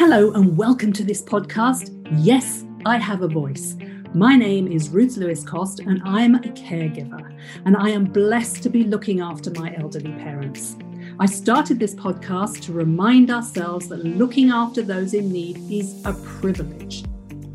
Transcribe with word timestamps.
Hello, 0.00 0.30
and 0.30 0.56
welcome 0.56 0.92
to 0.92 1.02
this 1.02 1.20
podcast. 1.20 1.90
Yes, 2.18 2.64
I 2.86 2.98
have 2.98 3.22
a 3.22 3.26
voice. 3.26 3.74
My 4.14 4.36
name 4.36 4.68
is 4.68 4.90
Ruth 4.90 5.16
Lewis 5.16 5.42
Cost, 5.42 5.80
and 5.80 6.00
I'm 6.04 6.36
a 6.36 6.38
caregiver, 6.38 7.36
and 7.64 7.76
I 7.76 7.88
am 7.88 8.04
blessed 8.04 8.62
to 8.62 8.68
be 8.68 8.84
looking 8.84 9.18
after 9.20 9.50
my 9.56 9.74
elderly 9.74 10.12
parents. 10.12 10.76
I 11.18 11.26
started 11.26 11.80
this 11.80 11.96
podcast 11.96 12.60
to 12.66 12.72
remind 12.72 13.32
ourselves 13.32 13.88
that 13.88 14.04
looking 14.04 14.50
after 14.50 14.82
those 14.82 15.14
in 15.14 15.32
need 15.32 15.58
is 15.68 16.00
a 16.04 16.12
privilege. 16.12 17.02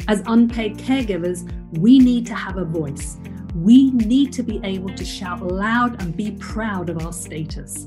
As 0.09 0.21
unpaid 0.25 0.77
caregivers, 0.77 1.49
we 1.79 1.97
need 1.97 2.25
to 2.25 2.35
have 2.35 2.57
a 2.57 2.65
voice. 2.65 3.15
We 3.55 3.91
need 3.91 4.33
to 4.33 4.43
be 4.43 4.59
able 4.65 4.93
to 4.95 5.05
shout 5.05 5.41
loud 5.41 6.01
and 6.01 6.13
be 6.13 6.31
proud 6.31 6.89
of 6.89 7.05
our 7.05 7.13
status 7.13 7.85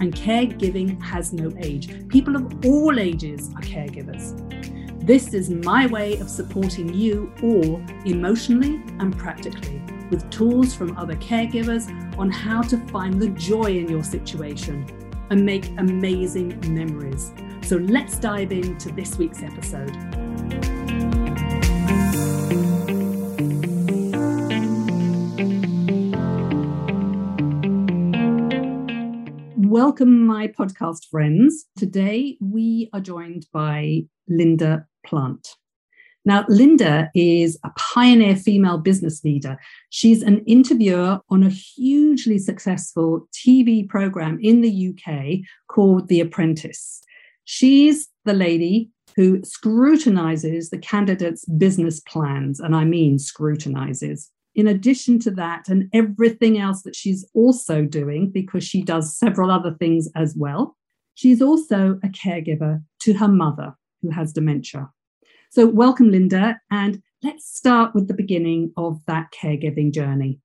and 0.00 0.14
caregiving 0.14 1.00
has 1.02 1.32
no 1.32 1.52
age. 1.58 2.08
People 2.08 2.36
of 2.36 2.66
all 2.66 2.98
ages 2.98 3.50
are 3.56 3.62
caregivers. 3.62 4.34
This 5.06 5.34
is 5.34 5.50
my 5.50 5.86
way 5.86 6.18
of 6.18 6.28
supporting 6.28 6.92
you 6.92 7.32
all 7.42 7.80
emotionally 8.04 8.82
and 8.98 9.16
practically 9.16 9.80
with 10.10 10.28
tools 10.30 10.74
from 10.74 10.96
other 10.96 11.14
caregivers 11.16 11.88
on 12.18 12.30
how 12.30 12.62
to 12.62 12.76
find 12.88 13.20
the 13.20 13.28
joy 13.28 13.76
in 13.76 13.88
your 13.88 14.04
situation 14.04 14.86
and 15.30 15.44
make 15.44 15.68
amazing 15.78 16.60
memories. 16.74 17.32
So 17.62 17.76
let's 17.76 18.18
dive 18.18 18.52
into 18.52 18.90
this 18.92 19.18
week's 19.18 19.42
episode. 19.42 20.25
Welcome, 29.76 30.26
my 30.26 30.48
podcast 30.48 31.04
friends. 31.10 31.66
Today 31.76 32.38
we 32.40 32.88
are 32.94 33.00
joined 33.00 33.46
by 33.52 34.06
Linda 34.26 34.86
Plant. 35.04 35.48
Now, 36.24 36.46
Linda 36.48 37.10
is 37.14 37.58
a 37.62 37.68
pioneer 37.76 38.36
female 38.36 38.78
business 38.78 39.22
leader. 39.22 39.58
She's 39.90 40.22
an 40.22 40.38
interviewer 40.46 41.20
on 41.28 41.42
a 41.42 41.50
hugely 41.50 42.38
successful 42.38 43.28
TV 43.34 43.86
program 43.86 44.38
in 44.40 44.62
the 44.62 44.94
UK 44.94 45.46
called 45.68 46.08
The 46.08 46.20
Apprentice. 46.20 47.02
She's 47.44 48.08
the 48.24 48.32
lady 48.32 48.88
who 49.14 49.44
scrutinizes 49.44 50.70
the 50.70 50.78
candidates' 50.78 51.44
business 51.44 52.00
plans, 52.00 52.60
and 52.60 52.74
I 52.74 52.84
mean 52.84 53.18
scrutinizes 53.18 54.30
in 54.56 54.66
addition 54.66 55.18
to 55.20 55.30
that, 55.32 55.68
and 55.68 55.88
everything 55.92 56.58
else 56.58 56.82
that 56.82 56.96
she's 56.96 57.24
also 57.34 57.84
doing, 57.84 58.30
because 58.30 58.64
she 58.64 58.82
does 58.82 59.16
several 59.16 59.50
other 59.50 59.76
things 59.78 60.08
as 60.16 60.34
well, 60.34 60.76
she's 61.14 61.42
also 61.42 62.00
a 62.02 62.08
caregiver 62.08 62.82
to 63.00 63.12
her 63.12 63.28
mother 63.28 63.76
who 64.00 64.10
has 64.10 64.32
dementia. 64.32 64.88
So, 65.50 65.66
welcome, 65.66 66.10
Linda, 66.10 66.58
and 66.70 67.02
let's 67.22 67.54
start 67.54 67.94
with 67.94 68.08
the 68.08 68.14
beginning 68.14 68.72
of 68.78 69.00
that 69.06 69.28
caregiving 69.30 69.92
journey. 69.92 70.40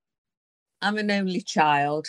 I'm 0.81 0.97
an 0.97 1.09
only 1.09 1.41
child. 1.41 2.07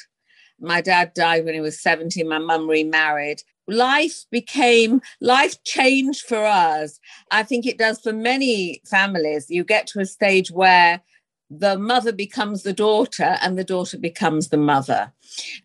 My 0.58 0.80
dad 0.80 1.12
died 1.14 1.45
when 1.45 1.55
he 1.55 1.61
was 1.61 1.80
70, 1.80 2.25
my 2.25 2.39
mum 2.39 2.69
remarried. 2.69 3.42
Life 3.69 4.25
became, 4.30 5.00
life 5.20 5.62
changed 5.62 6.27
for 6.27 6.45
us. 6.45 6.98
I 7.30 7.45
think 7.45 7.64
it 7.64 7.78
does 7.78 8.00
for 8.00 8.12
many 8.12 8.83
families. 8.86 9.47
You 9.48 9.62
get 9.62 9.86
to 9.89 10.00
a 10.00 10.06
stage 10.06 10.50
where 10.50 11.00
the 11.58 11.78
mother 11.78 12.12
becomes 12.12 12.62
the 12.62 12.72
daughter 12.72 13.36
and 13.42 13.58
the 13.58 13.64
daughter 13.64 13.98
becomes 13.98 14.48
the 14.48 14.56
mother. 14.56 15.12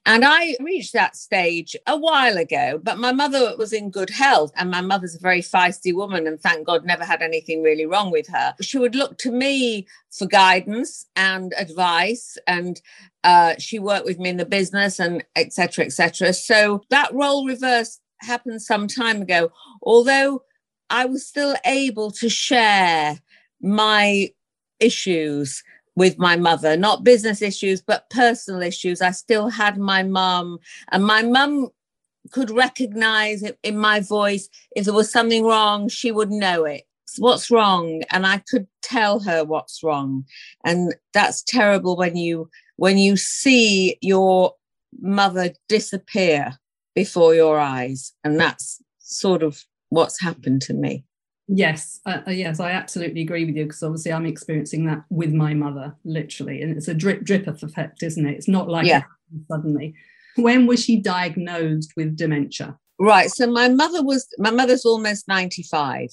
And 0.06 0.24
I 0.26 0.56
reached 0.60 0.94
that 0.94 1.16
stage 1.16 1.76
a 1.88 1.98
while 1.98 2.38
ago, 2.38 2.80
but 2.82 2.98
my 2.98 3.12
mother 3.12 3.56
was 3.58 3.72
in 3.72 3.90
good 3.90 4.10
health. 4.10 4.52
And 4.56 4.70
my 4.70 4.82
mother's 4.82 5.16
a 5.16 5.20
very 5.20 5.42
feisty 5.42 5.94
woman, 5.94 6.28
and 6.28 6.40
thank 6.40 6.66
God 6.66 6.86
never 6.86 7.06
had 7.06 7.22
anything 7.22 7.64
really 7.64 7.86
wrong 7.86 8.12
with 8.12 8.28
her. 8.28 8.54
She 8.62 8.78
would 8.78 8.96
look 8.96 9.18
to 9.20 9.32
me 9.32 9.88
for 10.12 10.26
guidance 10.26 11.06
and 11.16 11.54
advice. 11.58 12.38
And 12.48 12.82
uh, 13.24 13.56
she 13.58 13.80
worked 13.80 14.06
with 14.06 14.20
me 14.20 14.30
in 14.30 14.38
the 14.38 14.46
business 14.46 15.00
and 15.00 15.24
etc. 15.36 15.86
etc. 15.86 16.34
So 16.34 16.84
that 16.90 17.14
role 17.14 17.46
reverse 17.46 18.00
happened 18.20 18.62
some 18.62 18.88
time 18.88 19.22
ago, 19.22 19.52
although 19.82 20.44
I 20.90 21.06
was 21.06 21.26
still 21.26 21.56
able 21.66 22.12
to 22.12 22.30
share 22.30 23.20
my 23.62 24.30
issues 24.80 25.64
with 25.98 26.20
my 26.20 26.36
mother, 26.36 26.78
not 26.78 27.04
business 27.04 27.42
issues, 27.42 27.82
but 27.82 28.08
personal 28.12 28.62
issues. 28.62 29.02
I 29.02 29.10
still 29.10 29.50
had 29.50 29.80
my 29.80 30.04
mum, 30.04 30.60
and 30.92 31.04
my 31.04 31.24
mum 31.24 31.70
could 32.32 32.52
recognize 32.52 33.44
in 33.64 33.78
my 33.80 34.00
voice. 34.00 34.48
If 34.76 34.86
there 34.86 34.94
was 34.94 35.12
something 35.12 35.44
wrong, 35.44 35.90
she 35.90 36.12
would 36.12 36.30
know 36.30 36.66
it. 36.66 36.84
What's 37.18 37.50
wrong? 37.50 38.04
And 38.12 38.28
I 38.28 38.44
could 38.48 38.68
tell 38.84 39.20
her 39.22 39.44
what's 39.44 39.82
wrong. 39.82 40.26
And 40.64 40.94
that's 41.14 41.42
terrible 41.42 41.98
when 41.98 42.16
you 42.16 42.48
when 42.76 43.00
you 43.00 43.18
see 43.18 43.98
your 44.02 44.54
mother 45.02 45.50
disappear 45.68 46.60
before 46.94 47.34
your 47.34 47.58
eyes. 47.58 48.14
And 48.24 48.40
that's 48.40 48.84
sort 49.00 49.42
of 49.42 49.64
what's 49.90 50.22
happened 50.22 50.62
to 50.64 50.76
me. 50.76 51.07
Yes, 51.48 52.02
uh, 52.06 52.20
uh, 52.28 52.32
yes, 52.32 52.60
I 52.60 52.72
absolutely 52.72 53.22
agree 53.22 53.46
with 53.46 53.56
you 53.56 53.66
because 53.66 53.82
obviously 53.82 54.12
I'm 54.12 54.26
experiencing 54.26 54.86
that 54.88 55.04
with 55.10 55.32
my 55.32 55.54
mother, 55.54 55.96
literally, 56.04 56.62
and 56.62 56.76
it's 56.76 56.90
a 56.90 56.94
drip 56.94 57.24
drip 57.24 57.48
effect, 57.48 58.04
isn't 58.04 58.26
it? 58.26 58.36
It's 58.36 58.50
not 58.50 58.70
like 58.70 58.86
yeah. 58.86 59.04
suddenly. 59.50 59.96
When 60.36 60.68
was 60.68 60.84
she 60.84 60.98
diagnosed 60.98 61.94
with 61.96 62.18
dementia? 62.18 62.78
Right. 63.00 63.30
So 63.30 63.50
my 63.50 63.70
mother 63.70 64.04
was 64.04 64.28
my 64.38 64.52
mother's 64.52 64.86
almost 64.86 65.28
95, 65.30 66.10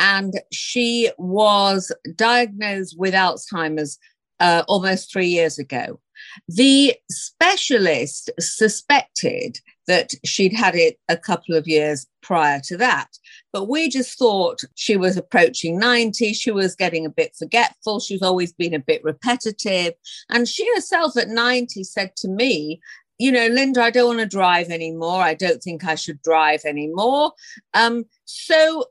and 0.00 0.32
she 0.52 1.10
was 1.18 1.94
diagnosed 2.16 2.96
with 2.98 3.12
Alzheimer's 3.12 3.98
uh, 4.40 4.62
almost 4.68 5.12
three 5.12 5.26
years 5.26 5.58
ago. 5.58 6.00
The 6.48 6.94
specialist 7.10 8.30
suspected 8.40 9.58
that 9.88 10.12
she'd 10.24 10.52
had 10.52 10.76
it 10.76 10.98
a 11.08 11.16
couple 11.16 11.56
of 11.56 11.66
years 11.66 12.06
prior 12.22 12.60
to 12.60 12.76
that. 12.76 13.08
But 13.52 13.68
we 13.68 13.88
just 13.88 14.18
thought 14.18 14.60
she 14.74 14.96
was 14.96 15.16
approaching 15.16 15.78
90. 15.78 16.34
She 16.34 16.50
was 16.50 16.76
getting 16.76 17.04
a 17.04 17.10
bit 17.10 17.34
forgetful. 17.36 17.98
She's 17.98 18.22
always 18.22 18.52
been 18.52 18.74
a 18.74 18.78
bit 18.78 19.02
repetitive. 19.02 19.94
And 20.28 20.46
she 20.46 20.68
herself 20.74 21.16
at 21.16 21.28
90 21.28 21.82
said 21.84 22.14
to 22.16 22.28
me, 22.28 22.80
you 23.18 23.32
know, 23.32 23.48
Linda, 23.48 23.82
I 23.82 23.90
don't 23.90 24.16
want 24.16 24.20
to 24.20 24.26
drive 24.26 24.68
anymore. 24.68 25.22
I 25.22 25.34
don't 25.34 25.62
think 25.62 25.84
I 25.84 25.96
should 25.96 26.22
drive 26.22 26.60
anymore. 26.64 27.32
Um, 27.74 28.04
so 28.26 28.84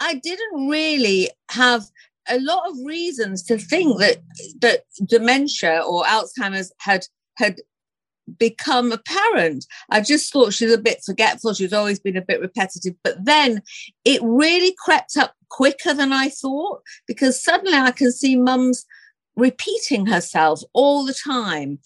I 0.00 0.14
didn't 0.14 0.68
really 0.68 1.30
have 1.50 1.84
a 2.28 2.38
lot 2.40 2.68
of 2.68 2.76
reasons 2.84 3.42
to 3.44 3.58
think 3.58 3.98
that 4.00 4.18
that 4.60 4.82
dementia 5.06 5.82
or 5.86 6.04
Alzheimer's 6.04 6.72
had 6.78 7.06
had 7.36 7.60
become 8.38 8.92
apparent. 8.92 9.66
I 9.90 10.00
just 10.00 10.32
thought 10.32 10.52
she's 10.52 10.72
a 10.72 10.78
bit 10.78 11.02
forgetful. 11.04 11.54
She's 11.54 11.72
always 11.72 11.98
been 11.98 12.16
a 12.16 12.22
bit 12.22 12.40
repetitive. 12.40 12.94
But 13.02 13.24
then 13.24 13.62
it 14.04 14.20
really 14.22 14.74
crept 14.78 15.16
up 15.16 15.34
quicker 15.48 15.92
than 15.94 16.12
I 16.12 16.28
thought 16.28 16.82
because 17.06 17.42
suddenly 17.42 17.76
I 17.76 17.90
can 17.90 18.12
see 18.12 18.36
mum's 18.36 18.84
repeating 19.36 20.06
herself 20.06 20.62
all 20.72 21.04
the 21.04 21.14
time 21.14 21.78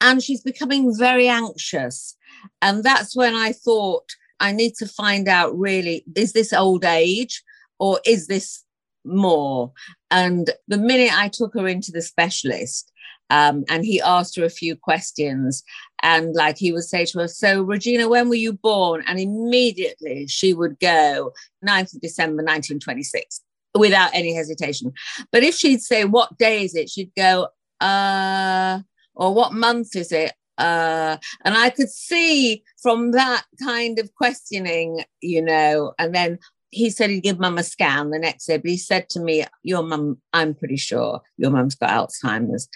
and 0.00 0.22
she's 0.22 0.42
becoming 0.42 0.96
very 0.96 1.28
anxious. 1.28 2.16
And 2.62 2.82
that's 2.84 3.16
when 3.16 3.34
I 3.34 3.52
thought 3.52 4.08
I 4.38 4.52
need 4.52 4.74
to 4.76 4.86
find 4.86 5.28
out 5.28 5.58
really 5.58 6.04
is 6.14 6.32
this 6.32 6.52
old 6.52 6.84
age 6.84 7.42
or 7.78 8.00
is 8.04 8.26
this 8.26 8.64
more? 9.04 9.72
And 10.10 10.50
the 10.68 10.78
minute 10.78 11.16
I 11.16 11.28
took 11.28 11.54
her 11.54 11.66
into 11.66 11.92
the 11.92 12.02
specialist, 12.02 12.90
um, 13.30 13.64
and 13.68 13.84
he 13.84 14.00
asked 14.00 14.36
her 14.36 14.44
a 14.44 14.50
few 14.50 14.76
questions. 14.76 15.62
And 16.02 16.34
like 16.34 16.58
he 16.58 16.72
would 16.72 16.84
say 16.84 17.04
to 17.06 17.20
her, 17.20 17.28
So, 17.28 17.62
Regina, 17.62 18.08
when 18.08 18.28
were 18.28 18.34
you 18.34 18.52
born? 18.52 19.02
And 19.06 19.18
immediately 19.18 20.26
she 20.26 20.54
would 20.54 20.78
go, 20.80 21.32
9th 21.66 21.94
of 21.94 22.00
December, 22.00 22.42
1926, 22.42 23.40
without 23.76 24.10
any 24.14 24.34
hesitation. 24.34 24.92
But 25.30 25.42
if 25.42 25.54
she'd 25.54 25.82
say, 25.82 26.04
What 26.04 26.36
day 26.38 26.64
is 26.64 26.74
it? 26.74 26.90
She'd 26.90 27.12
go, 27.16 27.48
Uh, 27.80 28.80
or 29.14 29.34
what 29.34 29.52
month 29.52 29.94
is 29.96 30.12
it? 30.12 30.32
Uh, 30.58 31.16
and 31.44 31.54
I 31.54 31.70
could 31.70 31.88
see 31.88 32.62
from 32.82 33.12
that 33.12 33.44
kind 33.62 33.98
of 33.98 34.14
questioning, 34.14 35.04
you 35.22 35.42
know, 35.42 35.94
and 35.98 36.14
then 36.14 36.38
he 36.70 36.90
said 36.90 37.10
he'd 37.10 37.22
give 37.22 37.38
mum 37.38 37.58
a 37.58 37.62
scan 37.62 38.10
the 38.10 38.18
next 38.18 38.46
day, 38.46 38.56
but 38.56 38.70
he 38.70 38.76
said 38.76 39.08
to 39.10 39.20
me, 39.20 39.44
Your 39.62 39.82
mum, 39.82 40.20
I'm 40.32 40.54
pretty 40.54 40.76
sure 40.76 41.20
your 41.36 41.50
mum's 41.50 41.74
got 41.74 41.90
Alzheimer's. 41.90 42.68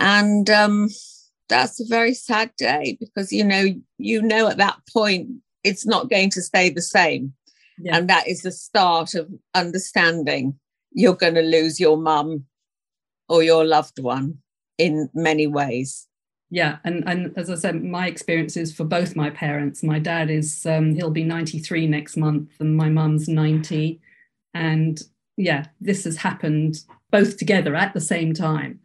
And 0.00 0.48
um, 0.50 0.88
that's 1.48 1.80
a 1.80 1.86
very 1.86 2.14
sad 2.14 2.50
day 2.56 2.96
because, 3.00 3.32
you 3.32 3.44
know, 3.44 3.66
you 3.98 4.22
know 4.22 4.48
at 4.48 4.58
that 4.58 4.78
point 4.92 5.28
it's 5.62 5.86
not 5.86 6.10
going 6.10 6.30
to 6.30 6.42
stay 6.42 6.70
the 6.70 6.82
same. 6.82 7.32
Yeah. 7.78 7.96
And 7.96 8.08
that 8.08 8.28
is 8.28 8.42
the 8.42 8.52
start 8.52 9.14
of 9.14 9.28
understanding 9.54 10.58
you're 10.92 11.16
going 11.16 11.34
to 11.34 11.42
lose 11.42 11.80
your 11.80 11.96
mum 11.96 12.44
or 13.28 13.42
your 13.42 13.64
loved 13.64 13.98
one 13.98 14.38
in 14.78 15.08
many 15.14 15.46
ways. 15.46 16.06
yeah 16.50 16.76
and 16.84 17.02
and 17.06 17.36
as 17.36 17.50
i 17.50 17.54
said 17.54 17.82
my 17.82 18.06
experiences 18.06 18.72
for 18.72 18.84
both 18.84 19.16
my 19.16 19.30
parents 19.30 19.82
my 19.82 19.98
dad 19.98 20.30
is 20.30 20.66
um, 20.66 20.94
he'll 20.94 21.10
be 21.10 21.24
93 21.24 21.86
next 21.86 22.16
month 22.16 22.50
and 22.60 22.76
my 22.76 22.88
mum's 22.88 23.28
90 23.28 24.00
and 24.52 25.02
yeah 25.36 25.64
this 25.80 26.04
has 26.04 26.16
happened 26.16 26.76
both 27.10 27.38
together 27.38 27.74
at 27.74 27.94
the 27.94 28.00
same 28.00 28.32
time 28.34 28.78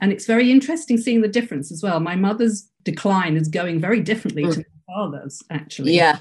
and 0.00 0.12
it's 0.12 0.26
very 0.26 0.50
interesting 0.50 0.96
seeing 0.96 1.22
the 1.22 1.28
difference 1.28 1.72
as 1.72 1.82
well. 1.82 2.00
My 2.00 2.16
mother's 2.16 2.68
decline 2.84 3.36
is 3.36 3.48
going 3.48 3.80
very 3.80 4.00
differently 4.00 4.44
mm. 4.44 4.52
to 4.52 4.58
my 4.58 4.94
father's 4.94 5.42
actually. 5.50 5.94
Yeah. 5.96 6.18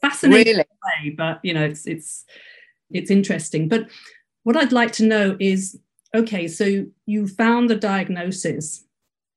Fascinating 0.00 0.56
really? 0.56 0.64
way, 0.84 1.10
but 1.16 1.40
you 1.42 1.54
know 1.54 1.64
it's 1.64 1.86
it's 1.86 2.24
it's 2.90 3.10
interesting. 3.10 3.68
But 3.68 3.88
what 4.42 4.58
i'd 4.58 4.72
like 4.72 4.92
to 4.92 5.06
know 5.06 5.38
is 5.40 5.78
okay 6.14 6.46
so 6.46 6.84
you 7.06 7.26
found 7.26 7.70
the 7.70 7.76
diagnosis. 7.76 8.84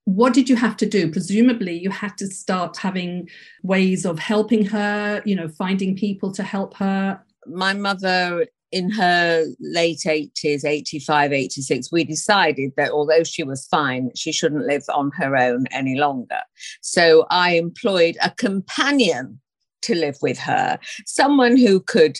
What 0.03 0.33
did 0.33 0.49
you 0.49 0.55
have 0.55 0.77
to 0.77 0.85
do? 0.85 1.11
Presumably 1.11 1.77
you 1.77 1.89
had 1.89 2.17
to 2.17 2.27
start 2.27 2.77
having 2.77 3.29
ways 3.63 4.05
of 4.05 4.19
helping 4.19 4.65
her 4.65 5.21
you 5.25 5.35
know 5.35 5.47
finding 5.47 5.95
people 5.95 6.31
to 6.33 6.43
help 6.43 6.75
her. 6.75 7.21
My 7.45 7.73
mother 7.73 8.47
in 8.71 8.89
her 8.89 9.45
late 9.59 10.01
80s 10.05 10.65
85 10.65 11.31
86 11.31 11.91
we 11.91 12.03
decided 12.03 12.71
that 12.75 12.91
although 12.91 13.23
she 13.23 13.43
was 13.43 13.65
fine 13.67 14.11
she 14.15 14.31
shouldn't 14.31 14.65
live 14.65 14.83
on 14.93 15.11
her 15.17 15.37
own 15.37 15.65
any 15.71 15.97
longer 15.97 16.41
so 16.81 17.25
i 17.29 17.51
employed 17.51 18.17
a 18.21 18.31
companion 18.31 19.39
to 19.81 19.95
live 19.95 20.17
with 20.21 20.37
her 20.37 20.77
someone 21.05 21.55
who 21.55 21.79
could 21.79 22.17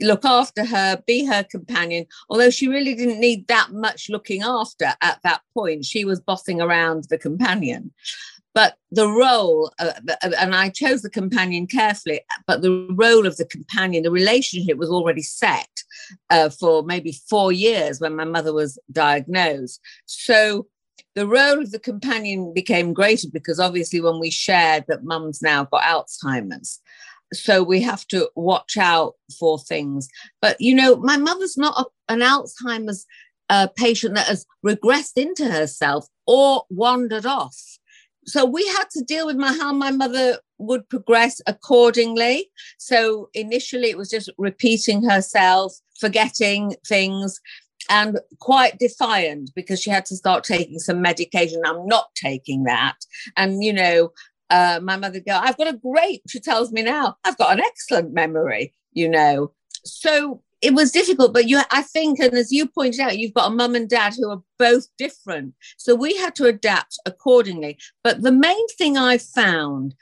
look 0.00 0.24
after 0.24 0.64
her, 0.64 1.02
be 1.06 1.24
her 1.24 1.44
companion, 1.44 2.06
although 2.28 2.50
she 2.50 2.68
really 2.68 2.94
didn't 2.94 3.20
need 3.20 3.46
that 3.48 3.68
much 3.72 4.08
looking 4.08 4.42
after 4.42 4.92
at 5.00 5.20
that 5.22 5.40
point. 5.52 5.84
She 5.84 6.04
was 6.04 6.20
bossing 6.20 6.60
around 6.60 7.04
the 7.10 7.18
companion. 7.18 7.92
But 8.54 8.76
the 8.92 9.08
role, 9.08 9.72
uh, 9.80 9.92
uh, 10.22 10.30
and 10.38 10.54
I 10.54 10.68
chose 10.68 11.02
the 11.02 11.10
companion 11.10 11.66
carefully, 11.66 12.20
but 12.46 12.62
the 12.62 12.86
role 12.90 13.26
of 13.26 13.36
the 13.36 13.44
companion, 13.44 14.04
the 14.04 14.12
relationship 14.12 14.78
was 14.78 14.90
already 14.90 15.22
set 15.22 15.68
uh, 16.30 16.50
for 16.50 16.84
maybe 16.84 17.18
four 17.28 17.50
years 17.50 18.00
when 18.00 18.14
my 18.14 18.24
mother 18.24 18.52
was 18.52 18.78
diagnosed. 18.92 19.80
So 20.06 20.68
the 21.16 21.26
role 21.26 21.60
of 21.60 21.72
the 21.72 21.80
companion 21.80 22.52
became 22.54 22.92
greater 22.92 23.28
because 23.32 23.58
obviously 23.58 24.00
when 24.00 24.20
we 24.20 24.30
shared 24.30 24.84
that 24.88 25.04
mum's 25.04 25.42
now 25.42 25.64
got 25.64 25.82
Alzheimer's, 25.82 26.80
so 27.32 27.62
we 27.62 27.80
have 27.82 28.06
to 28.08 28.30
watch 28.36 28.76
out 28.76 29.14
for 29.38 29.58
things. 29.58 30.08
But 30.40 30.60
you 30.60 30.74
know, 30.74 30.96
my 30.96 31.16
mother's 31.16 31.56
not 31.56 31.74
a, 31.78 32.12
an 32.12 32.20
Alzheimer's 32.20 33.06
uh, 33.48 33.68
patient 33.76 34.14
that 34.14 34.28
has 34.28 34.46
regressed 34.64 35.16
into 35.16 35.50
herself 35.50 36.06
or 36.26 36.64
wandered 36.70 37.26
off. 37.26 37.78
So 38.26 38.44
we 38.44 38.66
had 38.68 38.84
to 38.92 39.02
deal 39.02 39.26
with 39.26 39.36
my, 39.36 39.52
how 39.52 39.72
my 39.72 39.90
mother 39.90 40.38
would 40.58 40.88
progress 40.88 41.40
accordingly. 41.46 42.50
So 42.78 43.28
initially, 43.34 43.90
it 43.90 43.98
was 43.98 44.10
just 44.10 44.30
repeating 44.38 45.02
herself, 45.02 45.74
forgetting 45.98 46.74
things, 46.86 47.40
and 47.90 48.18
quite 48.40 48.78
defiant 48.78 49.50
because 49.54 49.80
she 49.80 49.90
had 49.90 50.06
to 50.06 50.16
start 50.16 50.44
taking 50.44 50.78
some 50.78 51.02
medication. 51.02 51.60
I'm 51.64 51.86
not 51.86 52.06
taking 52.14 52.64
that. 52.64 52.96
And, 53.36 53.62
you 53.62 53.72
know, 53.72 54.12
uh, 54.50 54.80
my 54.82 54.96
mother 54.96 55.20
go, 55.20 55.36
I've 55.36 55.56
got 55.56 55.72
a 55.72 55.76
great, 55.76 56.22
she 56.28 56.40
tells 56.40 56.72
me 56.72 56.82
now, 56.82 57.16
I've 57.24 57.36
got 57.36 57.52
an 57.52 57.64
excellent 57.64 58.12
memory, 58.12 58.72
you 58.92 59.08
know. 59.08 59.52
So 59.84 60.42
it 60.64 60.72
was 60.72 60.90
difficult, 60.90 61.34
but 61.34 61.46
you, 61.46 61.60
I 61.70 61.82
think, 61.82 62.18
and 62.18 62.32
as 62.32 62.50
you 62.50 62.66
pointed 62.66 63.00
out, 63.00 63.18
you've 63.18 63.34
got 63.34 63.52
a 63.52 63.54
mum 63.54 63.74
and 63.74 63.88
dad 63.88 64.14
who 64.14 64.30
are 64.30 64.42
both 64.58 64.86
different. 64.96 65.54
So 65.76 65.94
we 65.94 66.16
had 66.16 66.34
to 66.36 66.46
adapt 66.46 66.98
accordingly. 67.04 67.76
But 68.02 68.22
the 68.22 68.32
main 68.32 68.68
thing 68.78 68.96
I 68.96 69.18
found, 69.18 69.94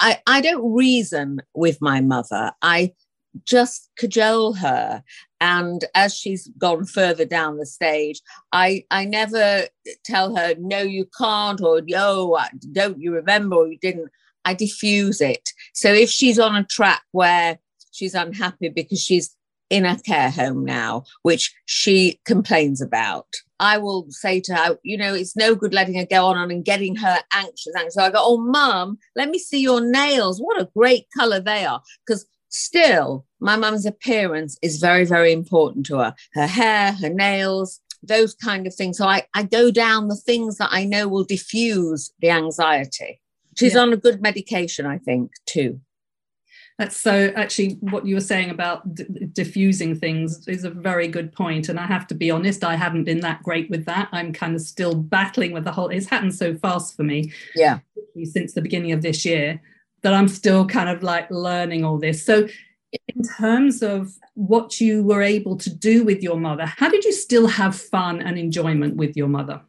I, 0.00 0.20
I 0.26 0.40
don't 0.40 0.74
reason 0.74 1.40
with 1.54 1.80
my 1.80 2.00
mother. 2.00 2.50
I 2.62 2.94
just 3.44 3.90
cajole 3.96 4.54
her 4.54 5.04
and 5.40 5.84
as 5.94 6.14
she's 6.14 6.48
gone 6.58 6.84
further 6.84 7.24
down 7.24 7.56
the 7.56 7.64
stage 7.64 8.20
i 8.52 8.84
i 8.90 9.06
never 9.06 9.62
tell 10.04 10.36
her 10.36 10.54
no 10.58 10.82
you 10.82 11.08
can't 11.16 11.62
or 11.62 11.80
yo 11.86 12.36
don't 12.72 13.00
you 13.00 13.10
remember 13.10 13.56
or 13.56 13.66
you 13.66 13.78
didn't 13.78 14.10
i 14.44 14.52
diffuse 14.52 15.22
it 15.22 15.48
so 15.72 15.90
if 15.90 16.10
she's 16.10 16.38
on 16.38 16.54
a 16.54 16.64
track 16.64 17.04
where 17.12 17.58
she's 17.90 18.12
unhappy 18.12 18.68
because 18.68 19.00
she's 19.00 19.34
in 19.72 19.86
a 19.86 19.98
care 20.00 20.30
home 20.30 20.64
now 20.64 21.02
which 21.22 21.54
she 21.64 22.20
complains 22.26 22.80
about 22.80 23.26
i 23.58 23.78
will 23.78 24.06
say 24.10 24.38
to 24.38 24.54
her 24.54 24.78
you 24.82 24.96
know 24.96 25.14
it's 25.14 25.34
no 25.34 25.54
good 25.54 25.72
letting 25.72 25.94
her 25.94 26.06
go 26.06 26.26
on 26.26 26.50
and 26.50 26.64
getting 26.64 26.94
her 26.94 27.18
anxious 27.32 27.72
anxious 27.76 27.94
so 27.94 28.02
i 28.02 28.10
go 28.10 28.18
oh 28.18 28.38
mum 28.38 28.98
let 29.16 29.30
me 29.30 29.38
see 29.38 29.60
your 29.60 29.80
nails 29.80 30.40
what 30.40 30.60
a 30.60 30.68
great 30.76 31.06
color 31.16 31.40
they 31.40 31.64
are 31.64 31.80
because 32.06 32.26
Still, 32.54 33.24
my 33.40 33.56
mum's 33.56 33.86
appearance 33.86 34.58
is 34.60 34.76
very, 34.76 35.06
very 35.06 35.32
important 35.32 35.86
to 35.86 35.96
her. 35.96 36.14
Her 36.34 36.46
hair, 36.46 36.92
her 36.92 37.08
nails, 37.08 37.80
those 38.02 38.34
kind 38.34 38.66
of 38.66 38.74
things. 38.74 38.98
So 38.98 39.06
I, 39.06 39.22
I 39.34 39.44
go 39.44 39.70
down 39.70 40.08
the 40.08 40.16
things 40.16 40.58
that 40.58 40.68
I 40.70 40.84
know 40.84 41.08
will 41.08 41.24
diffuse 41.24 42.12
the 42.20 42.28
anxiety. 42.28 43.22
She's 43.56 43.74
yeah. 43.74 43.80
on 43.80 43.92
a 43.94 43.96
good 43.96 44.20
medication, 44.20 44.84
I 44.84 44.98
think, 44.98 45.30
too. 45.46 45.80
That's 46.78 46.96
so 46.96 47.32
actually 47.36 47.74
what 47.80 48.06
you 48.06 48.14
were 48.14 48.20
saying 48.20 48.50
about 48.50 48.94
d- 48.94 49.04
diffusing 49.32 49.94
things 49.94 50.46
is 50.48 50.64
a 50.64 50.70
very 50.70 51.06
good 51.06 51.32
point. 51.32 51.68
And 51.68 51.78
I 51.78 51.86
have 51.86 52.06
to 52.08 52.14
be 52.14 52.30
honest, 52.30 52.64
I 52.64 52.76
haven't 52.76 53.04
been 53.04 53.20
that 53.20 53.42
great 53.42 53.70
with 53.70 53.84
that. 53.84 54.08
I'm 54.12 54.32
kind 54.32 54.54
of 54.54 54.62
still 54.62 54.94
battling 54.94 55.52
with 55.52 55.64
the 55.64 55.72
whole, 55.72 55.88
it's 55.88 56.06
happened 56.06 56.34
so 56.34 56.54
fast 56.56 56.96
for 56.96 57.02
me. 57.02 57.32
Yeah. 57.54 57.80
Since 58.24 58.54
the 58.54 58.62
beginning 58.62 58.92
of 58.92 59.02
this 59.02 59.24
year 59.24 59.60
that 60.02 60.12
I'm 60.12 60.28
still 60.28 60.66
kind 60.66 60.88
of 60.88 61.02
like 61.02 61.30
learning 61.30 61.84
all 61.84 61.98
this. 61.98 62.24
So, 62.24 62.48
in 63.08 63.22
terms 63.38 63.82
of 63.82 64.12
what 64.34 64.80
you 64.80 65.02
were 65.02 65.22
able 65.22 65.56
to 65.56 65.74
do 65.74 66.04
with 66.04 66.22
your 66.22 66.36
mother, 66.36 66.66
how 66.66 66.90
did 66.90 67.04
you 67.04 67.12
still 67.12 67.46
have 67.46 67.74
fun 67.74 68.20
and 68.20 68.38
enjoyment 68.38 68.96
with 68.96 69.16
your 69.16 69.28
mother? 69.28 69.62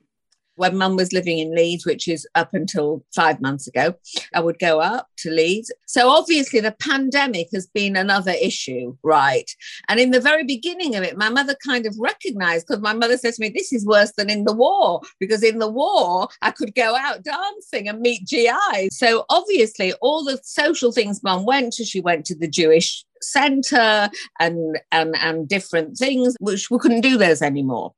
When 0.56 0.78
mum 0.78 0.96
was 0.96 1.14
living 1.14 1.40
in 1.40 1.56
Leeds, 1.56 1.86
which 1.86 2.08
is 2.08 2.28
up 2.36 2.54
until 2.54 3.04
five 3.16 3.42
months 3.42 3.68
ago, 3.68 3.96
I 4.34 4.40
would 4.40 4.60
go 4.60 4.80
up 4.80 5.08
to 5.18 5.32
Leeds. 5.32 5.72
So 5.88 6.10
obviously 6.10 6.60
the 6.60 6.76
pandemic 6.80 7.48
has 7.54 7.68
been 7.68 7.96
another 7.96 8.34
issue, 8.42 8.96
right? 9.04 9.50
And 9.90 10.00
in 10.00 10.12
the 10.12 10.20
very 10.20 10.44
beginning 10.44 10.96
of 10.96 11.04
it, 11.04 11.18
my 11.18 11.30
mother 11.30 11.56
kind 11.66 11.86
of 11.86 11.96
recognized 12.00 12.68
because 12.68 12.82
my 12.82 12.94
mother 12.94 13.18
said 13.18 13.34
to 13.36 13.42
me, 13.42 13.50
This 13.50 13.74
is 13.74 13.86
worse 13.86 14.12
than 14.18 14.30
in 14.30 14.44
the 14.46 14.54
war, 14.54 15.02
because 15.20 15.44
in 15.44 15.60
the 15.60 15.70
war, 15.70 16.28
I 16.42 16.52
could 16.52 16.76
go 16.76 16.96
out 16.96 17.24
dancing 17.24 17.88
and 17.88 18.00
meet 18.00 18.28
GIs. 18.28 18.98
So 18.98 19.26
obviously, 19.30 19.94
all 20.02 20.24
the 20.24 20.40
social 20.44 20.92
things 20.92 21.24
mum 21.24 21.46
went 21.46 21.74
to, 21.74 21.86
she 21.86 22.00
went 22.00 22.26
to 22.26 22.36
the 22.36 22.48
Jewish 22.48 23.06
center 23.22 24.10
and 24.40 24.80
and 24.92 25.16
and 25.16 25.48
different 25.48 25.98
things 25.98 26.36
which 26.40 26.70
we 26.70 26.78
couldn't 26.78 27.02
do 27.02 27.18
those 27.18 27.42
anymore 27.42 27.94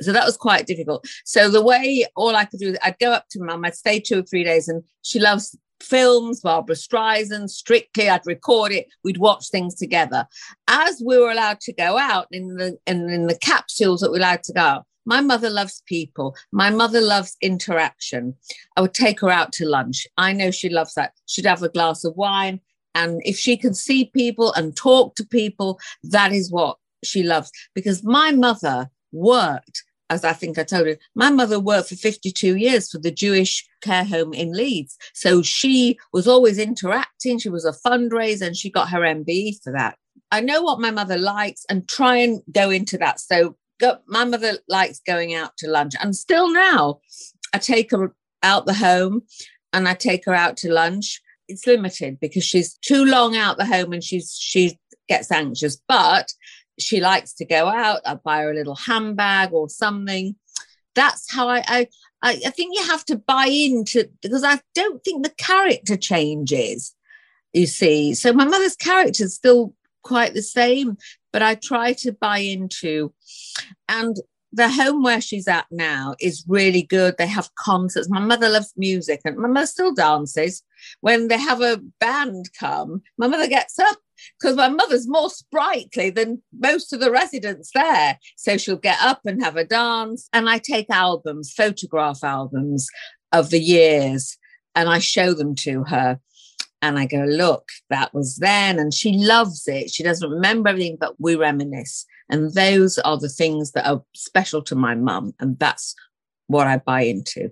so 0.00 0.12
that 0.12 0.24
was 0.24 0.36
quite 0.36 0.66
difficult. 0.66 1.06
So 1.24 1.50
the 1.50 1.62
way 1.62 2.06
all 2.16 2.36
I 2.36 2.44
could 2.44 2.60
do, 2.60 2.76
I'd 2.82 2.98
go 2.98 3.12
up 3.12 3.26
to 3.30 3.42
mum, 3.42 3.64
I'd 3.64 3.74
stay 3.74 4.00
two 4.00 4.20
or 4.20 4.22
three 4.22 4.44
days, 4.44 4.68
and 4.68 4.82
she 5.02 5.18
loves 5.18 5.56
films, 5.80 6.40
Barbra 6.40 6.74
Streisand, 6.74 7.50
Strictly. 7.50 8.08
I'd 8.08 8.26
record 8.26 8.72
it. 8.72 8.86
We'd 9.04 9.18
watch 9.18 9.50
things 9.50 9.74
together. 9.74 10.26
As 10.66 11.02
we 11.04 11.18
were 11.18 11.30
allowed 11.30 11.60
to 11.60 11.72
go 11.72 11.98
out 11.98 12.26
in 12.30 12.56
the 12.56 12.78
in, 12.86 13.08
in 13.10 13.26
the 13.26 13.38
capsules 13.38 14.00
that 14.00 14.12
we 14.12 14.18
allowed 14.18 14.42
to 14.44 14.52
go. 14.52 14.60
Out, 14.60 14.86
my 15.06 15.22
mother 15.22 15.48
loves 15.48 15.82
people. 15.86 16.36
My 16.52 16.68
mother 16.68 17.00
loves 17.00 17.36
interaction. 17.40 18.34
I 18.76 18.82
would 18.82 18.92
take 18.92 19.20
her 19.20 19.30
out 19.30 19.52
to 19.54 19.66
lunch. 19.66 20.06
I 20.18 20.34
know 20.34 20.50
she 20.50 20.68
loves 20.68 20.94
that. 20.94 21.12
She'd 21.26 21.46
have 21.46 21.62
a 21.62 21.70
glass 21.70 22.04
of 22.04 22.14
wine. 22.16 22.60
And 22.94 23.22
if 23.24 23.38
she 23.38 23.56
can 23.56 23.72
see 23.72 24.10
people 24.12 24.52
and 24.52 24.76
talk 24.76 25.14
to 25.14 25.24
people, 25.24 25.78
that 26.02 26.32
is 26.32 26.50
what 26.50 26.76
she 27.04 27.22
loves. 27.22 27.50
Because 27.74 28.04
my 28.04 28.32
mother 28.32 28.90
worked 29.12 29.82
as 30.10 30.24
I 30.24 30.32
think 30.32 30.58
I 30.58 30.64
told 30.64 30.86
you, 30.86 30.96
my 31.14 31.30
mother 31.30 31.60
worked 31.60 31.90
for 31.90 31.96
52 31.96 32.56
years 32.56 32.90
for 32.90 32.98
the 32.98 33.10
Jewish 33.10 33.66
care 33.82 34.04
home 34.04 34.32
in 34.32 34.52
Leeds. 34.52 34.96
So 35.14 35.42
she 35.42 35.98
was 36.12 36.26
always 36.26 36.58
interacting. 36.58 37.38
She 37.38 37.48
was 37.48 37.64
a 37.64 37.72
fundraiser 37.72 38.46
and 38.46 38.56
she 38.56 38.70
got 38.70 38.90
her 38.90 39.00
MBE 39.00 39.62
for 39.62 39.72
that. 39.72 39.96
I 40.30 40.40
know 40.40 40.62
what 40.62 40.80
my 40.80 40.90
mother 40.90 41.18
likes 41.18 41.64
and 41.68 41.88
try 41.88 42.16
and 42.16 42.42
go 42.52 42.70
into 42.70 42.98
that. 42.98 43.20
So 43.20 43.56
go, 43.80 43.98
my 44.06 44.24
mother 44.24 44.58
likes 44.68 45.00
going 45.00 45.34
out 45.34 45.56
to 45.58 45.70
lunch. 45.70 45.94
And 46.00 46.14
still 46.16 46.52
now, 46.52 47.00
I 47.54 47.58
take 47.58 47.90
her 47.92 48.14
out 48.42 48.66
the 48.66 48.74
home 48.74 49.22
and 49.72 49.88
I 49.88 49.94
take 49.94 50.24
her 50.26 50.34
out 50.34 50.56
to 50.58 50.72
lunch. 50.72 51.20
It's 51.48 51.66
limited 51.66 52.18
because 52.20 52.44
she's 52.44 52.74
too 52.78 53.04
long 53.04 53.36
out 53.36 53.56
the 53.56 53.64
home 53.64 53.92
and 53.92 54.04
she's 54.04 54.36
she 54.38 54.78
gets 55.08 55.30
anxious. 55.30 55.80
But 55.88 56.32
she 56.78 57.00
likes 57.00 57.32
to 57.34 57.44
go 57.44 57.68
out. 57.68 58.00
I 58.06 58.14
buy 58.14 58.42
her 58.42 58.50
a 58.50 58.54
little 58.54 58.76
handbag 58.76 59.52
or 59.52 59.68
something. 59.68 60.36
That's 60.94 61.32
how 61.32 61.48
I, 61.48 61.62
I, 61.68 61.86
I 62.22 62.50
think 62.50 62.76
you 62.76 62.84
have 62.86 63.04
to 63.06 63.16
buy 63.16 63.46
into 63.46 64.08
because 64.22 64.44
I 64.44 64.60
don't 64.74 65.02
think 65.04 65.22
the 65.24 65.34
character 65.38 65.96
changes. 65.96 66.94
You 67.52 67.66
see, 67.66 68.14
so 68.14 68.32
my 68.32 68.44
mother's 68.44 68.76
character 68.76 69.24
is 69.24 69.34
still 69.34 69.74
quite 70.02 70.34
the 70.34 70.42
same, 70.42 70.96
but 71.32 71.42
I 71.42 71.54
try 71.54 71.92
to 71.94 72.12
buy 72.12 72.38
into. 72.38 73.12
And 73.88 74.16
the 74.52 74.68
home 74.68 75.02
where 75.02 75.20
she's 75.20 75.46
at 75.46 75.66
now 75.70 76.14
is 76.20 76.44
really 76.48 76.82
good. 76.82 77.16
They 77.18 77.26
have 77.26 77.54
concerts. 77.54 78.08
My 78.08 78.20
mother 78.20 78.48
loves 78.48 78.72
music 78.76 79.20
and 79.24 79.36
my 79.36 79.48
mother 79.48 79.66
still 79.66 79.94
dances. 79.94 80.62
When 81.00 81.28
they 81.28 81.38
have 81.38 81.60
a 81.60 81.80
band 82.00 82.50
come, 82.58 83.02
my 83.18 83.26
mother 83.26 83.46
gets 83.46 83.78
up 83.78 83.98
because 84.40 84.56
my 84.56 84.68
mother's 84.68 85.08
more 85.08 85.30
sprightly 85.30 86.10
than 86.10 86.42
most 86.58 86.92
of 86.92 87.00
the 87.00 87.10
residents 87.10 87.70
there. 87.74 88.18
So 88.36 88.56
she'll 88.56 88.76
get 88.76 88.98
up 89.00 89.20
and 89.24 89.42
have 89.42 89.56
a 89.56 89.64
dance. 89.64 90.28
And 90.32 90.48
I 90.48 90.58
take 90.58 90.90
albums, 90.90 91.52
photograph 91.52 92.22
albums 92.22 92.88
of 93.32 93.50
the 93.50 93.60
years, 93.60 94.36
and 94.74 94.88
I 94.88 94.98
show 94.98 95.34
them 95.34 95.54
to 95.56 95.84
her. 95.84 96.20
And 96.80 96.96
I 96.96 97.06
go, 97.06 97.24
look, 97.24 97.68
that 97.90 98.14
was 98.14 98.36
then. 98.36 98.78
And 98.78 98.94
she 98.94 99.14
loves 99.14 99.66
it. 99.66 99.90
She 99.90 100.04
doesn't 100.04 100.30
remember 100.30 100.68
everything, 100.68 100.96
but 101.00 101.16
we 101.18 101.34
reminisce. 101.34 102.06
And 102.30 102.54
those 102.54 102.98
are 102.98 103.18
the 103.18 103.28
things 103.28 103.72
that 103.72 103.88
are 103.88 104.04
special 104.14 104.62
to 104.62 104.76
my 104.76 104.94
mum. 104.94 105.32
And 105.40 105.58
that's 105.58 105.96
what 106.46 106.68
I 106.68 106.76
buy 106.78 107.02
into. 107.02 107.50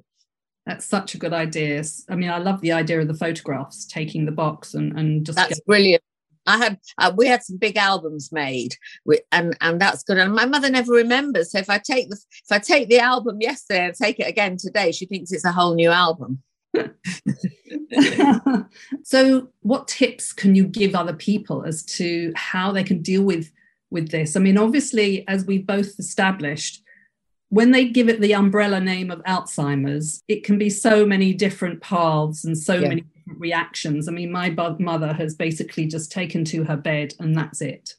That's 0.64 0.84
such 0.84 1.14
a 1.14 1.18
good 1.18 1.32
idea. 1.32 1.82
I 2.08 2.16
mean, 2.16 2.30
I 2.30 2.38
love 2.38 2.60
the 2.60 2.72
idea 2.72 3.00
of 3.00 3.08
the 3.08 3.14
photographs, 3.14 3.84
taking 3.84 4.26
the 4.26 4.32
box 4.32 4.74
and, 4.74 4.98
and 4.98 5.24
just. 5.24 5.36
That's 5.36 5.60
brilliant. 5.60 6.02
I 6.46 6.58
had 6.58 6.78
uh, 6.98 7.12
we 7.16 7.26
had 7.26 7.42
some 7.42 7.56
big 7.56 7.76
albums 7.76 8.30
made, 8.32 8.74
and 9.32 9.56
and 9.60 9.80
that's 9.80 10.02
good. 10.02 10.18
And 10.18 10.34
my 10.34 10.46
mother 10.46 10.70
never 10.70 10.92
remembers. 10.92 11.52
So 11.52 11.58
if 11.58 11.70
I 11.70 11.78
take 11.78 12.08
the 12.08 12.16
if 12.16 12.52
I 12.52 12.58
take 12.58 12.88
the 12.88 13.00
album 13.00 13.38
yesterday 13.40 13.86
and 13.86 13.94
take 13.94 14.20
it 14.20 14.28
again 14.28 14.56
today, 14.56 14.92
she 14.92 15.06
thinks 15.06 15.32
it's 15.32 15.44
a 15.44 15.52
whole 15.52 15.74
new 15.74 15.90
album. 15.90 16.42
so, 19.02 19.48
what 19.60 19.88
tips 19.88 20.32
can 20.32 20.54
you 20.54 20.64
give 20.66 20.94
other 20.94 21.14
people 21.14 21.64
as 21.64 21.82
to 21.84 22.32
how 22.36 22.72
they 22.72 22.84
can 22.84 23.02
deal 23.02 23.22
with 23.22 23.50
with 23.90 24.10
this? 24.10 24.36
I 24.36 24.40
mean, 24.40 24.58
obviously, 24.58 25.26
as 25.28 25.44
we 25.44 25.58
both 25.58 25.98
established, 25.98 26.82
when 27.48 27.70
they 27.70 27.88
give 27.88 28.08
it 28.08 28.20
the 28.20 28.34
umbrella 28.34 28.80
name 28.80 29.10
of 29.10 29.22
Alzheimer's, 29.24 30.22
it 30.28 30.44
can 30.44 30.58
be 30.58 30.70
so 30.70 31.06
many 31.06 31.32
different 31.32 31.80
paths 31.80 32.44
and 32.44 32.56
so 32.58 32.74
yeah. 32.74 32.88
many 32.88 33.04
reactions. 33.26 34.08
I 34.08 34.12
mean, 34.12 34.30
my 34.30 34.50
mother 34.78 35.12
has 35.12 35.34
basically 35.34 35.86
just 35.86 36.12
taken 36.12 36.44
to 36.46 36.64
her 36.64 36.76
bed 36.76 37.14
and 37.18 37.36
that's 37.36 37.60
it. 37.60 37.94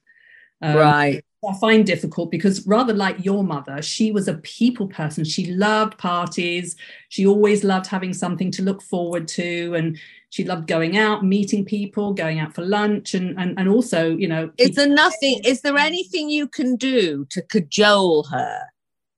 Um, 0.61 0.75
right. 0.75 1.23
I 1.47 1.53
find 1.59 1.85
difficult 1.85 2.31
because 2.31 2.65
rather 2.65 2.93
like 2.93 3.23
your 3.23 3.43
mother, 3.43 3.81
she 3.81 4.11
was 4.11 4.27
a 4.27 4.35
people 4.35 4.87
person. 4.87 5.23
She 5.23 5.53
loved 5.53 5.97
parties. 5.97 6.75
She 7.09 7.27
always 7.27 7.63
loved 7.63 7.87
having 7.87 8.13
something 8.13 8.51
to 8.51 8.63
look 8.63 8.81
forward 8.81 9.27
to. 9.29 9.75
And 9.75 9.99
she 10.29 10.43
loved 10.43 10.67
going 10.67 10.97
out, 10.97 11.23
meeting 11.23 11.63
people, 11.63 12.13
going 12.13 12.39
out 12.39 12.53
for 12.53 12.63
lunch, 12.63 13.13
and 13.13 13.39
and, 13.39 13.57
and 13.57 13.69
also, 13.69 14.09
you 14.09 14.27
know. 14.27 14.51
Is 14.57 14.75
there 14.75 14.89
nothing, 14.89 15.39
is 15.45 15.61
there 15.61 15.77
anything 15.77 16.29
you 16.29 16.47
can 16.47 16.75
do 16.75 17.25
to 17.29 17.41
cajole 17.43 18.23
her? 18.23 18.61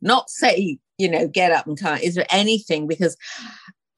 Not 0.01 0.29
say, 0.29 0.77
you 0.97 1.09
know, 1.09 1.27
get 1.27 1.51
up 1.51 1.65
and 1.65 1.79
come. 1.79 1.97
Is 1.97 2.15
there 2.15 2.27
anything? 2.29 2.87
Because 2.87 3.17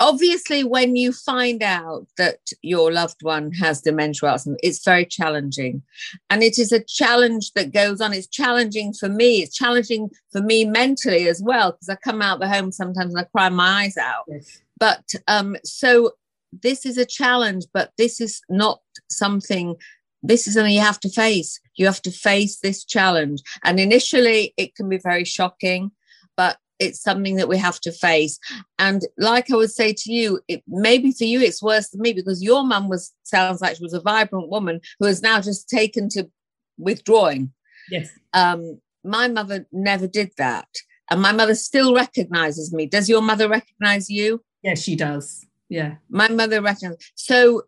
obviously 0.01 0.63
when 0.63 0.96
you 0.96 1.13
find 1.13 1.62
out 1.62 2.08
that 2.17 2.39
your 2.63 2.91
loved 2.91 3.22
one 3.22 3.51
has 3.53 3.81
dementia 3.81 4.36
it's 4.63 4.84
very 4.84 5.05
challenging. 5.05 5.84
And 6.29 6.41
it 6.41 6.58
is 6.58 6.72
a 6.72 6.84
challenge 6.84 7.53
that 7.53 7.72
goes 7.72 8.01
on. 8.01 8.12
It's 8.12 8.27
challenging 8.27 8.93
for 8.93 9.08
me. 9.08 9.43
It's 9.43 9.55
challenging 9.55 10.10
for 10.31 10.41
me 10.41 10.65
mentally 10.65 11.27
as 11.27 11.41
well 11.41 11.72
because 11.72 11.88
i 11.89 11.96
come 11.96 12.22
out 12.22 12.39
the 12.39 12.50
home 12.50 12.72
sometimes 12.72 13.13
and 13.13 13.22
i 13.22 13.27
cry 13.36 13.50
my 13.50 13.84
eyes 13.84 13.98
out. 13.98 14.25
Yes. 14.27 14.62
but 14.79 15.03
um 15.27 15.55
so 15.63 16.12
this 16.51 16.86
is 16.86 16.98
a 16.98 17.05
challenge 17.05 17.65
but 17.74 17.91
this 17.98 18.20
is 18.20 18.41
not 18.50 18.81
something 19.10 19.75
this 20.24 20.48
is 20.48 20.53
something 20.53 20.74
you 20.74 20.81
have 20.81 21.00
to 21.00 21.10
face. 21.10 21.60
You 21.75 21.88
have 21.88 22.01
to 22.03 22.12
face 22.12 22.60
this 22.60 22.84
challenge. 22.84 23.41
And 23.63 23.79
initially 23.79 24.53
it 24.58 24.75
can 24.75 24.89
be 24.89 24.98
very 24.98 25.25
shocking 25.25 25.91
but 26.36 26.58
it's 26.81 27.01
something 27.01 27.35
that 27.35 27.47
we 27.47 27.57
have 27.57 27.79
to 27.81 27.91
face. 27.91 28.39
And 28.79 29.03
like 29.17 29.51
I 29.51 29.55
would 29.55 29.71
say 29.71 29.93
to 29.93 30.11
you, 30.11 30.41
it 30.47 30.63
maybe 30.67 31.11
for 31.11 31.23
you 31.25 31.39
it's 31.39 31.61
worse 31.61 31.89
than 31.89 32.01
me 32.01 32.11
because 32.11 32.43
your 32.43 32.65
mum 32.65 32.89
was 32.89 33.13
sounds 33.23 33.61
like 33.61 33.77
she 33.77 33.83
was 33.83 33.93
a 33.93 34.01
vibrant 34.01 34.50
woman 34.50 34.81
who 35.00 35.05
has 35.05 35.21
now 35.21 35.39
just 35.39 35.69
taken 35.69 36.09
to 36.09 36.29
withdrawing. 36.77 37.53
Yes. 37.89 38.09
Um, 38.33 38.81
my 39.03 39.27
mother 39.27 39.67
never 39.71 40.07
did 40.07 40.31
that. 40.38 40.67
And 41.11 41.21
my 41.21 41.31
mother 41.31 41.55
still 41.55 41.93
recognizes 41.93 42.73
me. 42.73 42.88
Does 42.88 43.07
your 43.07 43.21
mother 43.21 43.47
recognize 43.47 44.09
you? 44.09 44.43
Yes, 44.63 44.81
she 44.81 44.95
does. 44.95 45.45
Yeah. 45.69 45.95
My 46.09 46.29
mother 46.29 46.61
recognizes. 46.61 47.11
So 47.15 47.63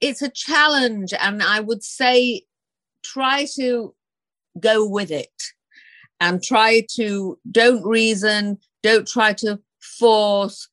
it's 0.00 0.20
a 0.20 0.28
challenge. 0.28 1.14
And 1.18 1.42
I 1.42 1.60
would 1.60 1.82
say 1.82 2.42
try 3.02 3.46
to 3.56 3.94
go 4.60 4.86
with 4.86 5.10
it 5.10 5.30
and 6.20 6.42
try 6.42 6.84
to 6.94 7.38
don't 7.50 7.84
reason, 7.84 8.58
don't 8.82 9.06
try 9.06 9.32
to 9.34 9.58
force, 9.80 10.68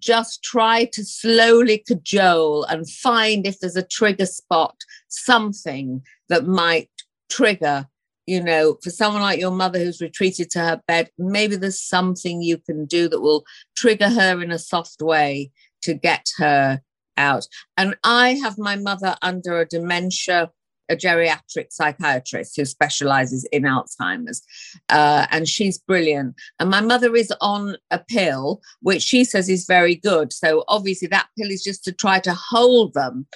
just 0.00 0.42
try 0.42 0.86
to 0.86 1.04
slowly 1.04 1.84
cajole 1.86 2.64
and 2.64 2.88
find 2.88 3.46
if 3.46 3.60
there's 3.60 3.76
a 3.76 3.82
trigger 3.82 4.26
spot, 4.26 4.76
something 5.08 6.02
that 6.28 6.46
might 6.46 6.90
trigger. 7.28 7.86
You 8.26 8.42
know, 8.42 8.76
for 8.82 8.90
someone 8.90 9.22
like 9.22 9.40
your 9.40 9.50
mother 9.50 9.80
who's 9.80 10.00
retreated 10.00 10.50
to 10.50 10.60
her 10.60 10.80
bed, 10.86 11.10
maybe 11.18 11.56
there's 11.56 11.80
something 11.80 12.42
you 12.42 12.58
can 12.58 12.86
do 12.86 13.08
that 13.08 13.20
will 13.20 13.44
trigger 13.74 14.08
her 14.08 14.40
in 14.40 14.52
a 14.52 14.58
soft 14.58 15.02
way 15.02 15.50
to 15.82 15.94
get 15.94 16.28
her 16.36 16.80
out. 17.16 17.46
And 17.76 17.96
I 18.04 18.34
have 18.34 18.56
my 18.56 18.76
mother 18.76 19.16
under 19.22 19.60
a 19.60 19.66
dementia 19.66 20.50
a 20.90 20.96
geriatric 20.96 21.68
psychiatrist 21.70 22.56
who 22.56 22.64
specializes 22.64 23.44
in 23.52 23.62
Alzheimer's. 23.62 24.42
Uh, 24.88 25.26
and 25.30 25.48
she's 25.48 25.78
brilliant. 25.78 26.34
And 26.58 26.68
my 26.68 26.80
mother 26.80 27.14
is 27.14 27.32
on 27.40 27.76
a 27.90 27.98
pill, 27.98 28.60
which 28.82 29.02
she 29.02 29.24
says 29.24 29.48
is 29.48 29.64
very 29.66 29.94
good. 29.94 30.32
So 30.32 30.64
obviously, 30.68 31.08
that 31.08 31.28
pill 31.38 31.50
is 31.50 31.62
just 31.62 31.84
to 31.84 31.92
try 31.92 32.18
to 32.20 32.34
hold 32.34 32.94
them 32.94 33.26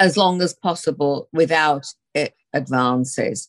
as 0.00 0.16
long 0.16 0.42
as 0.42 0.54
possible 0.54 1.28
without 1.32 1.86
it 2.14 2.34
advances. 2.52 3.48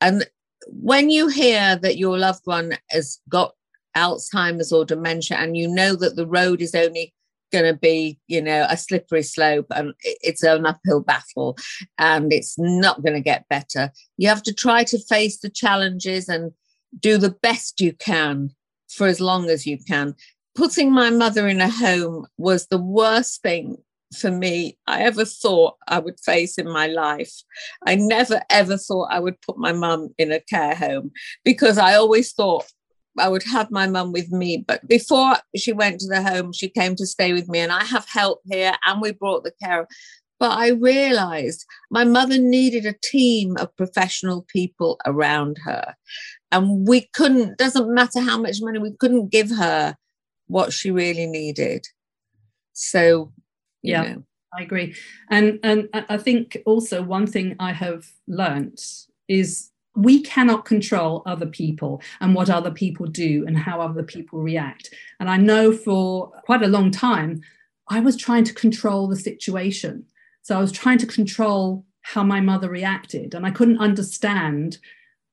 And 0.00 0.26
when 0.66 1.10
you 1.10 1.28
hear 1.28 1.76
that 1.76 1.98
your 1.98 2.18
loved 2.18 2.42
one 2.44 2.76
has 2.90 3.20
got 3.28 3.54
Alzheimer's 3.96 4.72
or 4.72 4.84
dementia, 4.84 5.36
and 5.36 5.56
you 5.56 5.68
know 5.68 5.94
that 5.96 6.16
the 6.16 6.26
road 6.26 6.62
is 6.62 6.74
only 6.74 7.12
going 7.52 7.72
to 7.72 7.78
be, 7.78 8.18
you 8.26 8.42
know, 8.42 8.66
a 8.68 8.76
slippery 8.76 9.22
slope 9.22 9.66
and 9.70 9.92
it's 10.00 10.42
an 10.42 10.66
uphill 10.66 11.00
battle 11.00 11.56
and 11.98 12.32
it's 12.32 12.58
not 12.58 13.02
going 13.02 13.14
to 13.14 13.20
get 13.20 13.48
better. 13.48 13.90
You 14.16 14.28
have 14.28 14.42
to 14.44 14.54
try 14.54 14.84
to 14.84 14.98
face 14.98 15.38
the 15.38 15.50
challenges 15.50 16.28
and 16.28 16.52
do 16.98 17.18
the 17.18 17.30
best 17.30 17.80
you 17.80 17.92
can 17.92 18.50
for 18.88 19.06
as 19.06 19.20
long 19.20 19.48
as 19.48 19.66
you 19.66 19.78
can. 19.78 20.14
Putting 20.54 20.92
my 20.92 21.10
mother 21.10 21.48
in 21.48 21.60
a 21.60 21.68
home 21.68 22.26
was 22.36 22.66
the 22.66 22.78
worst 22.78 23.42
thing 23.42 23.76
for 24.12 24.30
me 24.30 24.76
I 24.86 25.02
ever 25.02 25.24
thought 25.24 25.76
I 25.88 25.98
would 25.98 26.20
face 26.20 26.58
in 26.58 26.70
my 26.70 26.86
life. 26.86 27.32
I 27.86 27.94
never 27.94 28.42
ever 28.50 28.76
thought 28.76 29.08
I 29.10 29.20
would 29.20 29.40
put 29.40 29.56
my 29.58 29.72
mum 29.72 30.10
in 30.18 30.32
a 30.32 30.40
care 30.40 30.74
home 30.74 31.12
because 31.44 31.78
I 31.78 31.94
always 31.94 32.32
thought 32.32 32.66
I 33.18 33.28
would 33.28 33.42
have 33.44 33.70
my 33.70 33.86
mum 33.86 34.12
with 34.12 34.30
me. 34.30 34.64
But 34.66 34.86
before 34.88 35.36
she 35.56 35.72
went 35.72 36.00
to 36.00 36.08
the 36.08 36.22
home, 36.22 36.52
she 36.52 36.68
came 36.68 36.94
to 36.96 37.06
stay 37.06 37.32
with 37.32 37.48
me, 37.48 37.58
and 37.58 37.72
I 37.72 37.84
have 37.84 38.06
help 38.08 38.40
here, 38.44 38.74
and 38.86 39.00
we 39.00 39.12
brought 39.12 39.44
the 39.44 39.52
care. 39.62 39.86
But 40.38 40.58
I 40.58 40.70
realized 40.70 41.64
my 41.90 42.04
mother 42.04 42.36
needed 42.36 42.84
a 42.84 42.96
team 43.04 43.56
of 43.58 43.76
professional 43.76 44.44
people 44.52 44.98
around 45.06 45.58
her. 45.64 45.94
And 46.50 46.86
we 46.88 47.08
couldn't, 47.12 47.58
doesn't 47.58 47.94
matter 47.94 48.20
how 48.20 48.38
much 48.38 48.56
money, 48.60 48.80
we 48.80 48.92
couldn't 48.98 49.30
give 49.30 49.50
her 49.50 49.96
what 50.48 50.72
she 50.72 50.90
really 50.90 51.26
needed. 51.26 51.86
So, 52.72 53.32
yeah. 53.82 54.02
Know. 54.02 54.24
I 54.58 54.62
agree. 54.62 54.94
And 55.30 55.60
and 55.62 55.88
I 55.94 56.18
think 56.18 56.58
also 56.66 57.02
one 57.02 57.26
thing 57.26 57.56
I 57.58 57.72
have 57.72 58.04
learnt 58.26 58.82
is 59.28 59.70
we 59.94 60.22
cannot 60.22 60.64
control 60.64 61.22
other 61.26 61.46
people 61.46 62.00
and 62.20 62.34
what 62.34 62.48
other 62.48 62.70
people 62.70 63.06
do 63.06 63.44
and 63.46 63.58
how 63.58 63.80
other 63.80 64.02
people 64.02 64.40
react. 64.40 64.90
And 65.20 65.28
I 65.28 65.36
know 65.36 65.72
for 65.72 66.28
quite 66.44 66.62
a 66.62 66.68
long 66.68 66.90
time, 66.90 67.42
I 67.88 68.00
was 68.00 68.16
trying 68.16 68.44
to 68.44 68.54
control 68.54 69.06
the 69.06 69.16
situation. 69.16 70.06
So 70.42 70.56
I 70.56 70.60
was 70.60 70.72
trying 70.72 70.98
to 70.98 71.06
control 71.06 71.84
how 72.00 72.22
my 72.24 72.40
mother 72.40 72.68
reacted, 72.68 73.34
and 73.34 73.46
I 73.46 73.50
couldn't 73.50 73.78
understand 73.78 74.78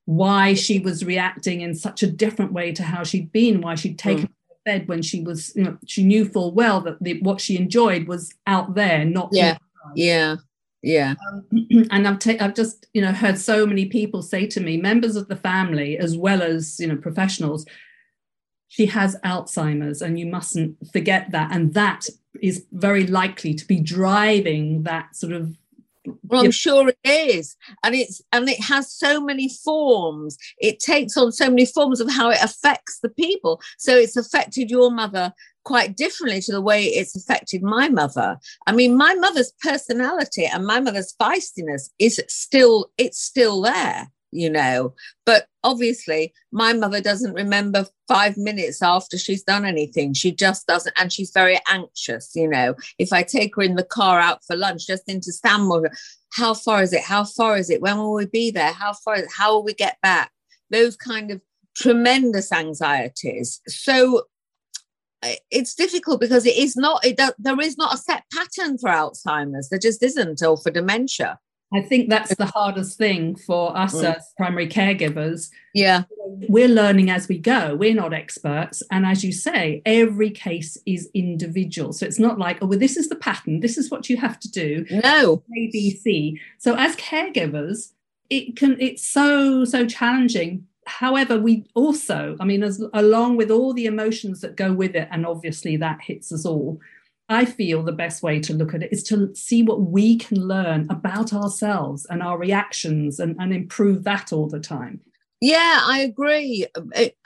why 0.05 0.53
she 0.53 0.79
was 0.79 1.05
reacting 1.05 1.61
in 1.61 1.73
such 1.73 2.03
a 2.03 2.07
different 2.07 2.51
way 2.51 2.71
to 2.73 2.83
how 2.83 3.03
she'd 3.03 3.31
been, 3.31 3.61
why 3.61 3.75
she'd 3.75 3.97
taken 3.97 4.27
mm. 4.27 4.31
bed 4.65 4.87
when 4.87 5.01
she 5.01 5.21
was, 5.21 5.55
you 5.55 5.63
know, 5.63 5.77
she 5.87 6.03
knew 6.03 6.25
full 6.25 6.51
well 6.51 6.81
that 6.81 7.01
the, 7.01 7.19
what 7.21 7.41
she 7.41 7.57
enjoyed 7.57 8.07
was 8.07 8.33
out 8.45 8.75
there, 8.75 9.03
not 9.05 9.29
yeah, 9.31 9.57
yeah 9.95 10.35
yeah 10.81 11.15
um, 11.31 11.45
and 11.91 12.07
I've, 12.07 12.19
ta- 12.19 12.37
I've 12.39 12.55
just 12.55 12.87
you 12.93 13.01
know 13.01 13.11
heard 13.11 13.37
so 13.37 13.65
many 13.65 13.85
people 13.85 14.21
say 14.21 14.47
to 14.47 14.59
me 14.59 14.77
members 14.77 15.15
of 15.15 15.27
the 15.27 15.35
family 15.35 15.97
as 15.97 16.17
well 16.17 16.41
as 16.41 16.79
you 16.79 16.87
know 16.87 16.97
professionals 16.97 17.65
she 18.67 18.85
has 18.85 19.17
alzheimer's 19.25 20.01
and 20.01 20.19
you 20.19 20.25
mustn't 20.25 20.77
forget 20.91 21.31
that 21.31 21.51
and 21.51 21.73
that 21.73 22.05
is 22.41 22.65
very 22.71 23.07
likely 23.07 23.53
to 23.53 23.65
be 23.65 23.79
driving 23.79 24.83
that 24.83 25.15
sort 25.15 25.33
of 25.33 25.55
well, 26.23 26.45
I'm 26.45 26.51
sure 26.51 26.89
it 26.89 26.97
is, 27.03 27.55
and 27.83 27.93
it's 27.93 28.21
and 28.31 28.47
it 28.49 28.61
has 28.63 28.91
so 28.91 29.21
many 29.21 29.49
forms. 29.49 30.37
It 30.57 30.79
takes 30.79 31.17
on 31.17 31.31
so 31.31 31.49
many 31.49 31.65
forms 31.65 31.99
of 31.99 32.09
how 32.09 32.29
it 32.29 32.41
affects 32.41 32.99
the 32.99 33.09
people. 33.09 33.61
So 33.77 33.95
it's 33.95 34.15
affected 34.15 34.69
your 34.69 34.91
mother 34.91 35.33
quite 35.63 35.95
differently 35.95 36.41
to 36.41 36.51
the 36.51 36.61
way 36.61 36.85
it's 36.85 37.15
affected 37.15 37.61
my 37.61 37.89
mother. 37.89 38.37
I 38.67 38.71
mean, 38.71 38.97
my 38.97 39.13
mother's 39.15 39.53
personality 39.61 40.45
and 40.45 40.65
my 40.65 40.79
mother's 40.79 41.15
feistiness 41.21 41.89
is 41.99 42.21
still 42.27 42.91
it's 42.97 43.21
still 43.21 43.61
there 43.61 44.09
you 44.31 44.49
know. 44.49 44.93
But 45.25 45.47
obviously, 45.63 46.33
my 46.51 46.73
mother 46.73 47.01
doesn't 47.01 47.33
remember 47.33 47.87
five 48.07 48.37
minutes 48.37 48.81
after 48.81 49.17
she's 49.17 49.43
done 49.43 49.65
anything. 49.65 50.13
She 50.13 50.31
just 50.31 50.67
doesn't. 50.67 50.97
And 50.99 51.11
she's 51.11 51.31
very 51.31 51.59
anxious, 51.67 52.31
you 52.35 52.47
know. 52.47 52.75
If 52.97 53.13
I 53.13 53.23
take 53.23 53.55
her 53.55 53.61
in 53.61 53.75
the 53.75 53.83
car 53.83 54.19
out 54.19 54.43
for 54.45 54.55
lunch, 54.55 54.87
just 54.87 55.09
into 55.09 55.31
Stanmore, 55.31 55.91
how 56.33 56.53
far 56.53 56.83
is 56.83 56.93
it? 56.93 57.01
How 57.01 57.23
far 57.23 57.57
is 57.57 57.69
it? 57.69 57.81
When 57.81 57.97
will 57.97 58.13
we 58.13 58.25
be 58.25 58.51
there? 58.51 58.71
How 58.71 58.93
far 58.93 59.15
is 59.15 59.23
it? 59.23 59.31
How 59.35 59.53
will 59.53 59.63
we 59.63 59.73
get 59.73 59.97
back? 60.01 60.31
Those 60.69 60.95
kind 60.95 61.31
of 61.31 61.41
tremendous 61.75 62.51
anxieties. 62.51 63.61
So 63.67 64.23
it's 65.51 65.75
difficult 65.75 66.19
because 66.19 66.45
it 66.45 66.55
is 66.55 66.75
not 66.75 67.05
it 67.05 67.19
there 67.37 67.59
is 67.59 67.77
not 67.77 67.93
a 67.93 67.97
set 67.97 68.23
pattern 68.33 68.77
for 68.77 68.89
alzheimer's 68.89 69.69
there 69.69 69.79
just 69.79 70.01
isn't 70.01 70.41
or 70.41 70.57
for 70.57 70.71
dementia 70.71 71.37
I 71.71 71.81
think 71.81 72.09
that's 72.09 72.33
the 72.35 72.45
hardest 72.47 72.97
thing 72.97 73.35
for 73.35 73.77
us 73.77 73.93
mm. 73.93 74.15
as 74.15 74.33
primary 74.37 74.67
caregivers. 74.67 75.49
Yeah. 75.75 76.03
We're 76.47 76.67
learning 76.67 77.11
as 77.11 77.27
we 77.27 77.37
go. 77.37 77.75
We're 77.75 77.93
not 77.93 78.13
experts. 78.13 78.81
And 78.91 79.05
as 79.05 79.23
you 79.23 79.31
say, 79.31 79.83
every 79.85 80.31
case 80.31 80.77
is 80.87 81.09
individual. 81.13 81.93
So 81.93 82.07
it's 82.07 82.17
not 82.17 82.39
like, 82.39 82.57
oh, 82.61 82.65
well, 82.65 82.79
this 82.79 82.97
is 82.97 83.09
the 83.09 83.15
pattern. 83.15 83.59
This 83.59 83.77
is 83.77 83.91
what 83.91 84.09
you 84.09 84.17
have 84.17 84.39
to 84.39 84.49
do. 84.49 84.85
No. 85.03 85.43
A, 85.55 85.69
B, 85.71 85.95
C. 85.95 86.39
So 86.57 86.75
as 86.75 86.95
caregivers, 86.95 87.91
it 88.31 88.55
can 88.55 88.75
it's 88.79 89.07
so, 89.07 89.63
so 89.63 89.85
challenging. 89.85 90.65
However, 90.89 91.39
we 91.39 91.65
also, 91.75 92.35
I 92.39 92.45
mean, 92.45 92.63
as 92.63 92.83
along 92.93 93.37
with 93.37 93.51
all 93.51 93.73
the 93.73 93.85
emotions 93.85 94.41
that 94.41 94.57
go 94.57 94.73
with 94.73 94.95
it, 94.95 95.07
and 95.11 95.25
obviously 95.25 95.77
that 95.77 96.01
hits 96.01 96.31
us 96.31 96.45
all, 96.45 96.79
I 97.29 97.45
feel 97.45 97.83
the 97.83 97.91
best 97.91 98.23
way 98.23 98.39
to 98.39 98.53
look 98.53 98.73
at 98.73 98.81
it 98.81 98.91
is 98.91 99.03
to 99.03 99.33
see 99.35 99.61
what 99.61 99.81
we 99.81 100.17
can 100.17 100.47
learn 100.47 100.87
about 100.89 101.31
ourselves 101.31 102.07
and 102.09 102.23
our 102.23 102.39
reactions 102.39 103.19
and, 103.19 103.35
and 103.39 103.53
improve 103.53 104.03
that 104.05 104.33
all 104.33 104.49
the 104.49 104.59
time. 104.59 105.01
Yeah, 105.41 105.79
I 105.83 105.99
agree. 105.99 106.65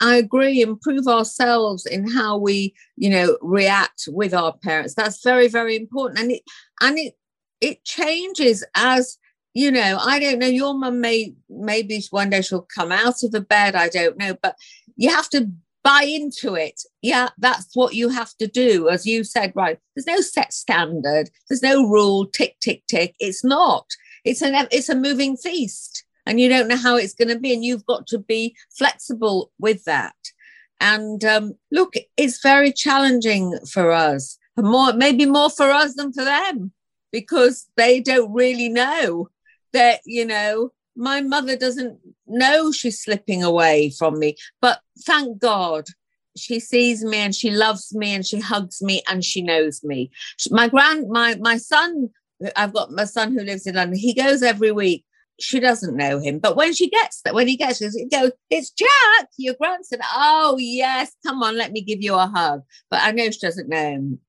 I 0.00 0.16
agree. 0.16 0.60
Improve 0.60 1.08
ourselves 1.08 1.84
in 1.86 2.08
how 2.08 2.36
we, 2.36 2.74
you 2.96 3.10
know, 3.10 3.38
react 3.40 4.04
with 4.08 4.32
our 4.34 4.52
parents. 4.58 4.94
That's 4.94 5.22
very, 5.24 5.48
very 5.48 5.74
important. 5.74 6.20
And 6.20 6.30
it 6.30 6.42
and 6.80 6.98
it 6.98 7.14
it 7.60 7.84
changes 7.84 8.62
as 8.76 9.18
you 9.54 9.70
know. 9.70 9.98
I 10.00 10.18
don't 10.18 10.38
know. 10.38 10.46
Your 10.46 10.74
mum 10.74 11.00
may 11.00 11.34
maybe 11.48 12.02
one 12.10 12.30
day 12.30 12.42
she'll 12.42 12.68
come 12.74 12.92
out 12.92 13.22
of 13.22 13.30
the 13.30 13.40
bed. 13.40 13.74
I 13.74 13.88
don't 13.88 14.18
know, 14.18 14.36
but 14.42 14.56
you 14.96 15.10
have 15.10 15.30
to 15.30 15.50
buy 15.82 16.02
into 16.02 16.54
it. 16.54 16.82
Yeah, 17.02 17.28
that's 17.38 17.74
what 17.74 17.94
you 17.94 18.08
have 18.08 18.34
to 18.38 18.46
do. 18.46 18.88
As 18.88 19.06
you 19.06 19.24
said, 19.24 19.52
right, 19.54 19.78
there's 19.94 20.06
no 20.06 20.20
set 20.20 20.52
standard, 20.52 21.30
there's 21.48 21.62
no 21.62 21.88
rule, 21.88 22.26
tick, 22.26 22.56
tick, 22.60 22.82
tick. 22.86 23.14
It's 23.20 23.44
not. 23.44 23.86
It's 24.24 24.42
an 24.42 24.68
it's 24.70 24.88
a 24.88 24.94
moving 24.94 25.36
feast. 25.36 26.04
And 26.26 26.40
you 26.40 26.48
don't 26.48 26.68
know 26.68 26.76
how 26.76 26.96
it's 26.96 27.12
going 27.12 27.28
to 27.28 27.38
be. 27.38 27.52
And 27.52 27.62
you've 27.62 27.84
got 27.84 28.06
to 28.06 28.18
be 28.18 28.56
flexible 28.78 29.52
with 29.58 29.84
that. 29.84 30.14
And 30.80 31.22
um, 31.22 31.54
look, 31.70 31.94
it's 32.16 32.42
very 32.42 32.72
challenging 32.72 33.58
for 33.70 33.92
us. 33.92 34.38
More, 34.56 34.94
maybe 34.94 35.26
more 35.26 35.50
for 35.50 35.70
us 35.70 35.94
than 35.94 36.12
for 36.12 36.24
them, 36.24 36.72
because 37.12 37.66
they 37.76 38.00
don't 38.00 38.32
really 38.32 38.68
know 38.70 39.28
that, 39.74 40.00
you 40.04 40.24
know, 40.24 40.70
my 40.96 41.20
mother 41.20 41.56
doesn't 41.56 41.98
know 42.26 42.72
she's 42.72 43.00
slipping 43.00 43.42
away 43.42 43.90
from 43.98 44.18
me. 44.18 44.36
But 44.60 44.80
thank 45.04 45.38
God 45.38 45.84
she 46.36 46.60
sees 46.60 47.04
me 47.04 47.18
and 47.18 47.34
she 47.34 47.50
loves 47.50 47.94
me 47.94 48.14
and 48.14 48.26
she 48.26 48.40
hugs 48.40 48.82
me 48.82 49.02
and 49.08 49.24
she 49.24 49.42
knows 49.42 49.82
me. 49.84 50.10
My 50.50 50.68
grand, 50.68 51.08
my 51.08 51.36
my 51.36 51.56
son, 51.56 52.10
I've 52.56 52.72
got 52.72 52.90
my 52.90 53.04
son 53.04 53.32
who 53.32 53.44
lives 53.44 53.66
in 53.66 53.76
London. 53.76 53.98
He 53.98 54.14
goes 54.14 54.42
every 54.42 54.72
week. 54.72 55.04
She 55.40 55.58
doesn't 55.58 55.96
know 55.96 56.20
him, 56.20 56.38
but 56.38 56.54
when 56.54 56.72
she 56.74 56.88
gets 56.88 57.20
that, 57.22 57.34
when 57.34 57.48
he 57.48 57.56
gets, 57.56 57.80
it 57.80 58.10
goes, 58.10 58.30
"It's 58.50 58.70
Jack, 58.70 59.28
your 59.36 59.54
grandson." 59.54 59.98
Oh 60.14 60.56
yes, 60.60 61.12
come 61.26 61.42
on, 61.42 61.56
let 61.56 61.72
me 61.72 61.82
give 61.82 62.02
you 62.02 62.14
a 62.14 62.26
hug. 62.26 62.62
But 62.88 63.00
I 63.02 63.10
know 63.10 63.30
she 63.30 63.40
doesn't 63.40 63.68
know 63.68 63.76
him. 63.76 64.20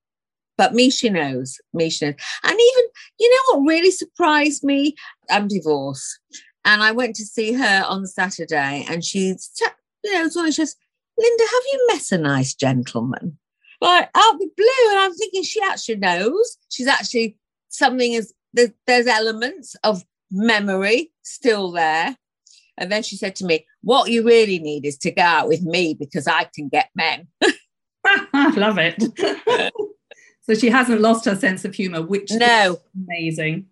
But 0.58 0.74
me, 0.74 0.90
she 0.90 1.10
knows. 1.10 1.58
Me, 1.74 1.90
she 1.90 2.06
knows. 2.06 2.14
And 2.42 2.52
even, 2.52 2.84
you 3.18 3.30
know 3.30 3.58
what 3.58 3.68
really 3.68 3.90
surprised 3.90 4.64
me? 4.64 4.94
I'm 5.30 5.48
divorced. 5.48 6.18
And 6.64 6.82
I 6.82 6.92
went 6.92 7.14
to 7.16 7.24
see 7.24 7.52
her 7.52 7.84
on 7.86 8.06
Saturday, 8.06 8.84
and 8.88 9.04
she's, 9.04 9.50
you 10.02 10.12
know, 10.14 10.28
so 10.28 10.46
she 10.46 10.52
says, 10.52 10.76
Linda, 11.18 11.44
have 11.44 11.62
you 11.72 11.86
met 11.92 12.12
a 12.12 12.18
nice 12.18 12.54
gentleman? 12.54 13.38
Like 13.80 14.10
out 14.14 14.38
the 14.38 14.50
blue. 14.56 14.90
And 14.90 14.98
I'm 14.98 15.14
thinking 15.14 15.42
she 15.42 15.60
actually 15.62 15.96
knows. 15.96 16.56
She's 16.70 16.86
actually 16.86 17.36
something 17.68 18.12
is 18.12 18.32
there's, 18.52 18.70
there's 18.86 19.06
elements 19.06 19.76
of 19.84 20.04
memory 20.30 21.12
still 21.22 21.72
there. 21.72 22.16
And 22.78 22.92
then 22.92 23.02
she 23.02 23.16
said 23.16 23.36
to 23.36 23.46
me, 23.46 23.66
What 23.82 24.10
you 24.10 24.24
really 24.24 24.58
need 24.58 24.84
is 24.84 24.98
to 24.98 25.10
go 25.10 25.22
out 25.22 25.48
with 25.48 25.62
me 25.62 25.94
because 25.94 26.26
I 26.26 26.44
can 26.54 26.68
get 26.68 26.90
men. 26.94 27.28
I 28.04 28.50
love 28.56 28.78
it. 28.78 29.02
so 30.48 30.54
she 30.54 30.68
hasn't 30.68 31.00
lost 31.00 31.24
her 31.24 31.36
sense 31.36 31.64
of 31.64 31.74
humor, 31.74 32.02
which 32.02 32.30
no. 32.32 32.78
amazing. 32.94 33.66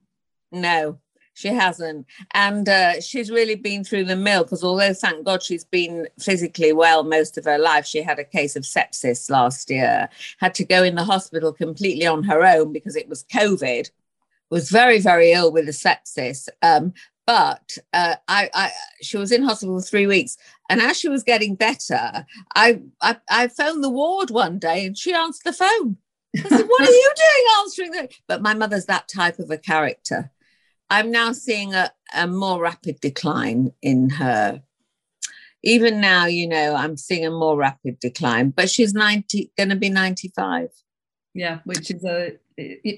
No, 0.51 0.99
she 1.35 1.49
hasn't. 1.49 2.07
And 2.33 2.69
uh, 2.69 3.01
she's 3.01 3.31
really 3.31 3.55
been 3.55 3.85
through 3.85 4.05
the 4.05 4.17
mill 4.17 4.45
because 4.45 4.65
although, 4.65 4.95
thank 4.95 5.25
God, 5.25 5.43
she's 5.43 5.65
been 5.65 6.09
physically 6.19 6.73
well 6.73 7.05
most 7.05 7.39
of 7.39 7.45
her 7.45 7.59
life, 7.59 7.87
she 7.87 8.03
had 8.03 8.19
a 8.19 8.25
case 8.25 8.57
of 8.57 8.65
sepsis 8.65 9.31
last 9.31 9.71
year, 9.71 10.09
had 10.39 10.55
to 10.55 10.65
go 10.65 10.83
in 10.83 10.97
the 10.97 11.05
hospital 11.05 11.53
completely 11.53 12.07
on 12.07 12.25
her 12.25 12.45
own 12.45 12.73
because 12.73 12.97
it 12.97 13.09
was 13.09 13.25
COVID, 13.25 13.91
was 14.51 14.71
very, 14.71 14.99
very 14.99 15.33
ill 15.33 15.53
with 15.53 15.67
the 15.67 15.73
sepsis. 15.73 16.49
Um, 16.63 16.93
but 17.27 17.79
uh, 17.93 18.17
I, 18.29 18.51
I, 18.53 18.71
she 19.01 19.17
was 19.17 19.33
in 19.33 19.43
hospital 19.43 19.81
for 19.81 19.87
three 19.87 20.07
weeks. 20.07 20.37
And 20.69 20.81
as 20.81 20.99
she 20.99 21.09
was 21.09 21.23
getting 21.23 21.55
better, 21.55 22.27
I, 22.55 22.81
I, 23.01 23.17
I 23.31 23.49
phoned 23.49 23.83
the 23.83 23.91
ward 23.91 24.31
one 24.31 24.59
day 24.59 24.87
and 24.87 24.97
she 24.97 25.13
answered 25.13 25.45
the 25.45 25.53
phone. 25.53 25.99
I 26.37 26.49
said, 26.49 26.67
What 26.67 26.81
are 26.83 26.85
you 26.93 27.13
doing 27.17 27.47
answering 27.61 27.91
that? 27.93 28.13
But 28.29 28.43
my 28.43 28.55
mother's 28.55 28.87
that 28.87 29.09
type 29.09 29.39
of 29.39 29.51
a 29.51 29.59
character. 29.59 30.31
I'm 30.91 31.11
now 31.11 31.33
seeing 31.33 31.75
a, 31.75 31.93
a 32.15 32.27
more 32.27 32.61
rapid 32.61 33.01
decline 33.01 33.73
in 33.83 34.11
her. 34.11 34.63
Even 35.63 36.01
now, 36.01 36.27
you 36.27 36.47
know, 36.47 36.75
I'm 36.75 36.97
seeing 36.97 37.25
a 37.25 37.31
more 37.31 37.57
rapid 37.57 37.99
decline, 37.99 38.51
but 38.51 38.69
she's 38.69 38.93
90, 38.93 39.51
going 39.57 39.71
to 39.71 39.77
be 39.77 39.89
95. 39.89 40.69
Yeah, 41.33 41.61
which 41.65 41.91
is 41.91 42.05
a 42.05 42.33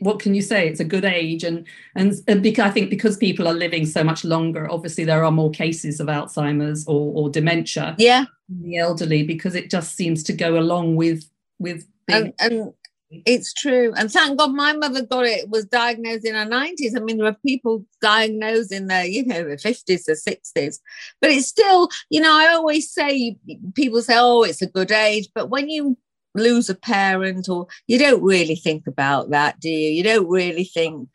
what 0.01 0.21
can 0.21 0.35
you 0.35 0.43
say? 0.43 0.69
It's 0.69 0.81
a 0.81 0.85
good 0.85 1.05
age, 1.05 1.43
and 1.45 1.67
and 1.95 2.15
because 2.43 2.67
I 2.67 2.71
think 2.71 2.91
because 2.91 3.17
people 3.17 3.49
are 3.49 3.55
living 3.55 3.87
so 3.87 4.05
much 4.05 4.25
longer, 4.25 4.71
obviously 4.71 5.05
there 5.05 5.25
are 5.25 5.31
more 5.31 5.51
cases 5.51 6.01
of 6.01 6.09
Alzheimer's 6.09 6.87
or, 6.87 7.13
or 7.15 7.31
dementia. 7.31 7.95
Yeah, 7.99 8.27
in 8.51 8.63
the 8.63 8.77
elderly 8.77 9.23
because 9.23 9.55
it 9.55 9.71
just 9.71 9.97
seems 9.97 10.23
to 10.25 10.33
go 10.33 10.59
along 10.59 10.97
with 10.97 11.25
with 11.59 11.87
being- 12.07 12.35
and, 12.39 12.53
and 12.53 12.73
it's 13.11 13.53
true. 13.53 13.93
And 13.97 14.11
thank 14.11 14.39
God 14.39 14.53
my 14.53 14.73
mother 14.73 15.05
got 15.05 15.27
it, 15.27 15.49
was 15.49 15.65
diagnosed 15.65 16.25
in 16.25 16.35
her 16.35 16.47
90s. 16.47 16.97
I 16.97 17.01
mean, 17.01 17.19
there 17.19 17.27
are 17.27 17.37
people 17.47 17.85
diagnosed 18.01 18.73
in 18.73 18.89
their, 18.89 19.05
you 19.05 19.25
know, 19.25 19.45
the 19.45 19.57
50s 19.57 20.09
or 20.09 20.15
60s. 20.15 20.79
But 21.21 21.31
it's 21.31 21.47
still, 21.47 21.89
you 22.11 22.21
know, 22.21 22.33
I 22.33 22.49
always 22.49 22.91
say, 22.91 23.37
people 23.75 24.03
say, 24.03 24.15
oh, 24.17 24.43
it's 24.43 24.63
a 24.63 24.67
good 24.67 24.91
age. 24.91 25.29
But 25.35 25.51
when 25.51 25.69
you 25.69 25.97
lose 26.35 26.69
a 26.69 26.75
parent 26.75 27.49
or 27.49 27.67
you 27.87 27.99
don't 27.99 28.23
really 28.23 28.57
think 28.57 28.87
about 28.87 29.31
that, 29.31 29.61
do 29.61 29.71
you? 29.71 29.91
You 29.91 30.03
don't 30.03 30.29
really 30.29 30.65
think, 30.65 31.09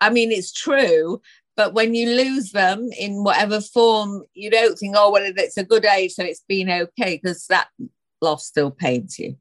I 0.00 0.10
mean, 0.10 0.32
it's 0.32 0.52
true. 0.52 1.22
But 1.56 1.74
when 1.74 1.94
you 1.94 2.10
lose 2.10 2.52
them 2.52 2.88
in 2.96 3.24
whatever 3.24 3.60
form, 3.60 4.22
you 4.34 4.50
don't 4.50 4.76
think, 4.76 4.94
oh, 4.96 5.10
well, 5.10 5.24
it's 5.24 5.56
a 5.56 5.64
good 5.64 5.84
age, 5.84 6.12
so 6.12 6.22
it's 6.22 6.44
been 6.46 6.70
okay, 6.70 7.18
because 7.20 7.46
that 7.46 7.68
loss 8.20 8.46
still 8.46 8.70
pains 8.70 9.18
you. 9.18 9.36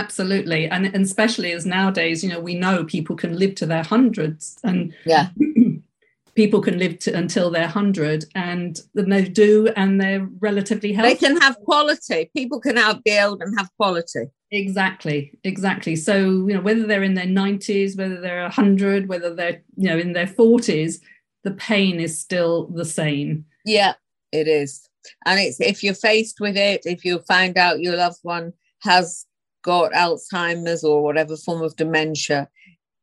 Absolutely. 0.00 0.66
And, 0.66 0.86
and 0.86 1.04
especially 1.04 1.52
as 1.52 1.66
nowadays, 1.66 2.24
you 2.24 2.30
know, 2.30 2.40
we 2.40 2.54
know 2.54 2.84
people 2.84 3.16
can 3.16 3.38
live 3.38 3.54
to 3.56 3.66
their 3.66 3.82
hundreds 3.82 4.58
and 4.64 4.94
yeah. 5.04 5.28
people 6.34 6.62
can 6.62 6.78
live 6.78 6.98
to, 7.00 7.12
until 7.12 7.50
they're 7.50 7.64
100 7.64 8.24
and, 8.34 8.80
and 8.94 9.12
they 9.12 9.24
do 9.24 9.68
and 9.76 10.00
they're 10.00 10.26
relatively 10.40 10.92
healthy. 10.94 11.12
They 11.12 11.18
can 11.18 11.36
have 11.38 11.56
quality. 11.64 12.30
People 12.34 12.60
can 12.60 12.78
out 12.78 13.04
be 13.04 13.18
old 13.18 13.42
and 13.42 13.58
have 13.58 13.68
quality. 13.76 14.26
Exactly, 14.50 15.38
exactly. 15.44 15.96
So, 15.96 16.16
you 16.16 16.54
know, 16.54 16.62
whether 16.62 16.86
they're 16.86 17.02
in 17.02 17.14
their 17.14 17.26
90s, 17.26 17.98
whether 17.98 18.20
they're 18.20 18.42
100, 18.42 19.06
whether 19.06 19.34
they're, 19.34 19.62
you 19.76 19.88
know, 19.88 19.98
in 19.98 20.14
their 20.14 20.26
40s, 20.26 21.00
the 21.44 21.52
pain 21.52 22.00
is 22.00 22.18
still 22.18 22.68
the 22.68 22.86
same. 22.86 23.44
Yeah, 23.66 23.92
it 24.32 24.48
is. 24.48 24.88
And 25.26 25.38
it's 25.38 25.60
if 25.60 25.82
you're 25.82 25.94
faced 25.94 26.40
with 26.40 26.56
it, 26.56 26.82
if 26.84 27.04
you 27.04 27.18
find 27.20 27.58
out 27.58 27.80
your 27.80 27.96
loved 27.96 28.18
one 28.22 28.52
has 28.80 29.26
got 29.62 29.92
Alzheimer's 29.92 30.84
or 30.84 31.02
whatever 31.02 31.36
form 31.36 31.62
of 31.62 31.76
dementia, 31.76 32.48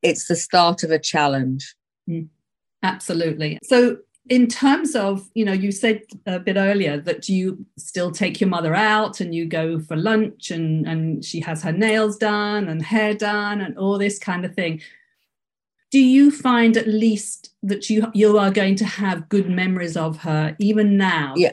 it's 0.02 0.28
the 0.28 0.36
start 0.36 0.84
of 0.84 0.92
a 0.92 1.00
challenge. 1.00 1.76
Mm. 2.10 2.30
Absolutely. 2.84 3.60
So 3.64 3.98
in 4.30 4.48
terms 4.48 4.96
of 4.96 5.30
you 5.34 5.46
know 5.46 5.54
you 5.54 5.72
said 5.72 6.02
a 6.26 6.40
bit 6.40 6.58
earlier 6.58 7.00
that 7.00 7.30
you 7.30 7.66
still 7.78 8.12
take 8.12 8.42
your 8.42 8.50
mother 8.50 8.76
out 8.76 9.20
and 9.22 9.34
you 9.34 9.46
go 9.46 9.80
for 9.80 9.96
lunch 9.96 10.52
and 10.52 10.86
and 10.88 11.24
she 11.24 11.40
has 11.40 11.64
her 11.64 11.72
nails 11.72 12.18
done 12.18 12.68
and 12.68 12.82
hair 12.82 13.14
done 13.14 13.62
and 13.62 13.78
all 13.78 13.98
this 13.98 14.20
kind 14.20 14.46
of 14.46 14.54
thing 14.54 14.82
do 15.92 16.00
you 16.00 16.30
find 16.30 16.76
at 16.76 16.88
least 16.88 17.54
that 17.64 17.90
you 17.90 18.10
you 18.14 18.38
are 18.38 18.52
going 18.52 18.76
to 18.76 18.86
have 18.86 19.30
good 19.30 19.50
memories 19.50 19.96
of 19.96 20.18
her 20.18 20.56
even 20.60 20.98
now 20.98 21.34
yeah 21.38 21.52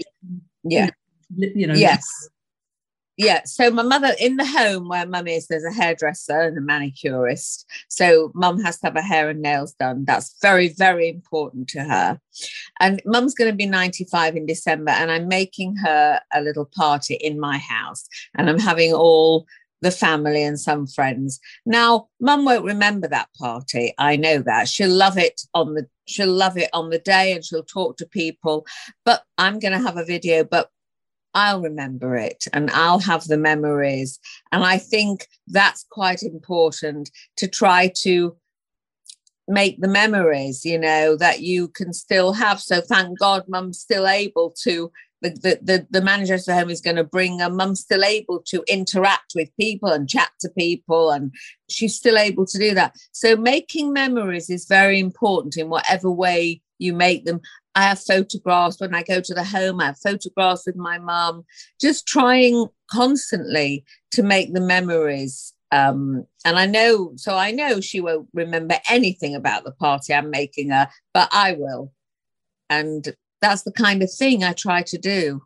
yeah 0.64 0.90
you 1.30 1.66
know 1.66 1.74
yes 1.74 2.28
yeah 3.16 3.42
so 3.44 3.70
my 3.70 3.82
mother 3.82 4.12
in 4.20 4.36
the 4.36 4.46
home 4.46 4.88
where 4.88 5.06
mum 5.06 5.26
is 5.26 5.46
there's 5.46 5.64
a 5.64 5.72
hairdresser 5.72 6.40
and 6.40 6.58
a 6.58 6.60
manicurist. 6.60 7.64
So 7.88 8.32
mum 8.34 8.60
has 8.60 8.78
to 8.80 8.86
have 8.86 8.94
her 8.94 9.02
hair 9.02 9.28
and 9.28 9.42
nails 9.42 9.74
done. 9.74 10.04
That's 10.04 10.36
very 10.42 10.68
very 10.68 11.08
important 11.08 11.68
to 11.68 11.84
her. 11.84 12.20
And 12.80 13.00
mum's 13.04 13.34
going 13.34 13.50
to 13.50 13.56
be 13.56 13.66
95 13.66 14.36
in 14.36 14.46
december 14.46 14.90
and 14.90 15.10
i'm 15.10 15.28
making 15.28 15.76
her 15.76 16.20
a 16.32 16.40
little 16.40 16.68
party 16.76 17.14
in 17.14 17.38
my 17.38 17.58
house 17.58 18.06
and 18.34 18.48
i'm 18.48 18.58
having 18.58 18.92
all 18.92 19.46
the 19.82 19.90
family 19.90 20.42
and 20.42 20.58
some 20.58 20.86
friends. 20.86 21.40
Now 21.66 22.08
mum 22.20 22.44
won't 22.44 22.64
remember 22.64 23.06
that 23.08 23.28
party 23.38 23.94
i 23.98 24.16
know 24.16 24.38
that. 24.38 24.68
She'll 24.68 24.90
love 24.90 25.18
it 25.18 25.42
on 25.54 25.74
the 25.74 25.86
she'll 26.06 26.32
love 26.32 26.56
it 26.58 26.70
on 26.72 26.90
the 26.90 26.98
day 26.98 27.32
and 27.32 27.44
she'll 27.44 27.64
talk 27.64 27.96
to 27.98 28.06
people. 28.06 28.66
But 29.04 29.22
i'm 29.38 29.58
going 29.58 29.72
to 29.72 29.86
have 29.86 29.96
a 29.96 30.04
video 30.04 30.44
but 30.44 30.70
I'll 31.34 31.60
remember 31.60 32.16
it 32.16 32.44
and 32.52 32.70
I'll 32.70 33.00
have 33.00 33.24
the 33.24 33.36
memories. 33.36 34.18
And 34.52 34.64
I 34.64 34.78
think 34.78 35.26
that's 35.48 35.84
quite 35.90 36.22
important 36.22 37.10
to 37.38 37.48
try 37.48 37.92
to 38.02 38.36
make 39.46 39.80
the 39.80 39.88
memories, 39.88 40.64
you 40.64 40.78
know, 40.78 41.16
that 41.16 41.40
you 41.40 41.68
can 41.68 41.92
still 41.92 42.32
have. 42.32 42.60
So 42.60 42.80
thank 42.80 43.18
God 43.18 43.44
mum's 43.48 43.78
still 43.78 44.06
able 44.06 44.54
to. 44.62 44.90
The, 45.22 45.58
the, 45.62 45.86
the, 45.88 46.02
manager 46.02 46.34
of 46.34 46.44
the 46.44 46.54
home 46.54 46.68
is 46.68 46.82
going 46.82 46.96
to 46.96 47.04
bring 47.04 47.40
a 47.40 47.48
mum's 47.48 47.80
still 47.80 48.04
able 48.04 48.42
to 48.48 48.62
interact 48.68 49.32
with 49.34 49.56
people 49.58 49.88
and 49.88 50.06
chat 50.06 50.28
to 50.40 50.50
people, 50.50 51.10
and 51.10 51.32
she's 51.70 51.96
still 51.96 52.18
able 52.18 52.44
to 52.44 52.58
do 52.58 52.74
that. 52.74 52.94
So, 53.12 53.34
making 53.34 53.94
memories 53.94 54.50
is 54.50 54.66
very 54.66 54.98
important 54.98 55.56
in 55.56 55.70
whatever 55.70 56.10
way 56.10 56.60
you 56.78 56.92
make 56.92 57.24
them. 57.24 57.40
I 57.74 57.82
have 57.84 58.00
photographs 58.00 58.80
when 58.80 58.94
I 58.94 59.02
go 59.02 59.20
to 59.20 59.34
the 59.34 59.44
home, 59.44 59.80
I 59.80 59.86
have 59.86 59.98
photographs 59.98 60.66
with 60.66 60.76
my 60.76 60.98
mum, 60.98 61.44
just 61.80 62.06
trying 62.06 62.66
constantly 62.90 63.84
to 64.12 64.22
make 64.22 64.54
the 64.54 64.60
memories. 64.60 65.52
Um, 65.72 66.24
and 66.44 66.56
I 66.58 66.66
know, 66.66 67.12
so 67.16 67.36
I 67.36 67.50
know 67.50 67.80
she 67.80 68.00
won't 68.00 68.28
remember 68.32 68.76
anything 68.88 69.34
about 69.34 69.64
the 69.64 69.72
party 69.72 70.14
I'm 70.14 70.30
making 70.30 70.70
her, 70.70 70.88
but 71.12 71.28
I 71.32 71.52
will. 71.58 71.92
And 72.70 73.14
that's 73.40 73.62
the 73.62 73.72
kind 73.72 74.02
of 74.02 74.12
thing 74.12 74.44
I 74.44 74.52
try 74.52 74.82
to 74.82 74.98
do. 74.98 75.42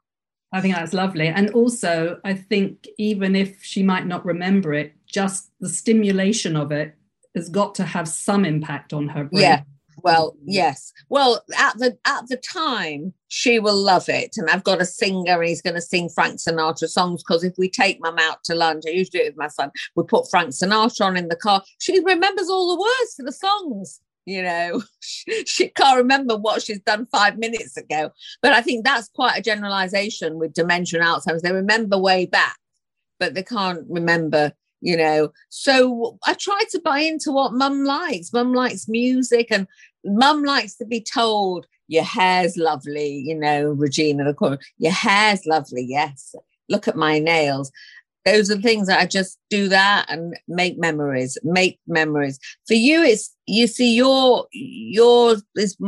I 0.53 0.61
think 0.61 0.75
that's 0.75 0.93
lovely. 0.93 1.29
And 1.29 1.51
also, 1.51 2.21
I 2.25 2.35
think 2.35 2.87
even 2.99 3.37
if 3.37 3.62
she 3.62 3.83
might 3.83 4.07
not 4.07 4.25
remember 4.25 4.73
it, 4.73 4.95
just 5.07 5.51
the 5.61 5.69
stimulation 5.69 6.57
of 6.57 6.73
it 6.73 6.95
has 7.35 7.49
got 7.49 7.75
to 7.77 7.85
have 7.85 8.09
some 8.09 8.45
impact 8.45 8.93
on 8.93 9.09
her 9.09 9.25
brain. 9.25 9.43
Yeah, 9.43 9.62
well, 10.03 10.33
mm-hmm. 10.33 10.45
yes. 10.47 10.93
Well, 11.09 11.43
at 11.57 11.79
the 11.79 11.99
at 12.05 12.29
the 12.29 12.37
time, 12.37 13.13
she 13.29 13.59
will 13.59 13.77
love 13.77 14.09
it. 14.09 14.37
And 14.37 14.49
I've 14.51 14.65
got 14.65 14.81
a 14.81 14.87
singer, 14.87 15.41
and 15.41 15.49
he's 15.49 15.63
going 15.63 15.77
to 15.77 15.83
sing 15.83 16.09
Frank 16.09 16.39
Sinatra 16.39 16.89
songs. 16.89 17.23
Because 17.23 17.45
if 17.45 17.55
we 17.59 17.69
take 17.69 18.01
mum 18.01 18.17
out 18.19 18.45
to 18.45 18.55
lunch, 18.55 18.85
I 18.87 18.91
usually 18.91 19.21
do 19.21 19.25
it 19.25 19.31
with 19.31 19.39
my 19.39 19.49
son. 19.49 19.71
We 19.97 20.05
put 20.05 20.31
Frank 20.31 20.51
Sinatra 20.51 21.07
on 21.07 21.17
in 21.17 21.29
the 21.29 21.37
car. 21.37 21.63
She 21.79 22.01
remembers 22.01 22.49
all 22.49 22.75
the 22.75 22.81
words 22.81 23.15
to 23.17 23.23
the 23.23 23.33
songs. 23.33 24.01
You 24.27 24.43
know, 24.43 24.83
she, 25.01 25.45
she 25.45 25.69
can't 25.69 25.97
remember 25.97 26.37
what 26.37 26.63
she's 26.63 26.81
done 26.81 27.07
five 27.07 27.39
minutes 27.39 27.77
ago. 27.77 28.11
But 28.43 28.53
I 28.53 28.61
think 28.61 28.85
that's 28.85 29.09
quite 29.09 29.39
a 29.39 29.43
generalization 29.43 30.39
with 30.39 30.53
dementia 30.55 31.01
and 31.01 31.09
Alzheimer's. 31.09 31.43
They 31.43 31.53
remember 31.53 31.99
way 31.99 32.27
back, 32.27 32.59
but 33.19 33.35
they 33.35 33.43
can't 33.43 33.85
remember 33.89 34.53
you 34.81 34.97
know 34.97 35.31
so 35.49 36.19
i 36.27 36.35
try 36.35 36.61
to 36.71 36.81
buy 36.81 37.01
into 37.01 37.33
what 37.33 37.53
mum 37.53 37.85
likes 37.85 38.33
mum 38.33 38.53
likes 38.53 38.89
music 38.89 39.49
and 39.51 39.67
mum 40.05 40.45
likes 40.45 40.77
to 40.77 40.85
be 40.85 41.01
told 41.01 41.67
your 41.89 42.05
hair's 42.05 42.57
lovely, 42.57 43.23
you 43.25 43.35
know, 43.35 43.71
Regina 43.71 44.25
the 44.25 44.35
corner, 44.35 44.59
your 44.79 44.93
hair's 44.93 45.47
lovely, 45.47 45.85
yes. 45.89 46.35
Look 46.69 46.87
at 46.87 46.97
my 46.97 47.19
nails. 47.19 47.73
Those 48.25 48.51
are 48.51 48.61
things 48.61 48.89
that 48.89 49.01
I 49.01 49.07
just 49.07 49.39
do 49.49 49.69
that 49.69 50.05
and 50.11 50.37
make 50.49 50.79
memories, 50.79 51.39
make 51.43 51.81
memories. 51.87 52.39
For 52.67 52.75
you, 52.75 53.03
it's 53.03 53.35
you 53.47 53.67
see 53.67 53.95
your 53.95 54.47
yours 54.53 55.43
is 55.57 55.79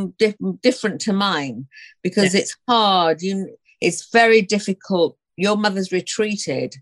different 0.62 1.02
to 1.02 1.12
mine 1.12 1.66
because 2.02 2.32
yes. 2.32 2.42
it's 2.42 2.56
hard. 2.66 3.20
You 3.20 3.54
it's 3.82 4.10
very 4.10 4.40
difficult. 4.40 5.18
Your 5.36 5.56
mother's 5.56 5.92
retreated, 5.92 6.76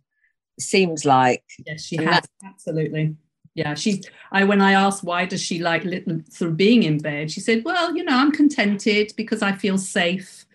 seems 0.61 1.05
like. 1.05 1.43
Yes, 1.67 1.85
she 1.85 1.97
has 1.97 2.25
absolutely 2.45 3.17
yeah 3.59 3.75
she 3.75 4.01
i 4.31 4.45
when 4.45 4.61
i 4.61 4.73
asked 4.73 5.03
why 5.03 5.27
does 5.27 5.43
she 5.43 5.59
like 5.59 5.83
sort 6.31 6.51
of 6.51 6.57
being 6.57 6.85
in 6.85 6.97
bed 6.99 7.29
she 7.29 7.41
said 7.41 7.65
well 7.65 7.95
you 7.97 8.05
know 8.05 8.17
i'm 8.17 8.31
contented 8.31 9.13
because 9.17 9.43
i 9.43 9.53
feel 9.53 9.77
safe. 9.77 10.47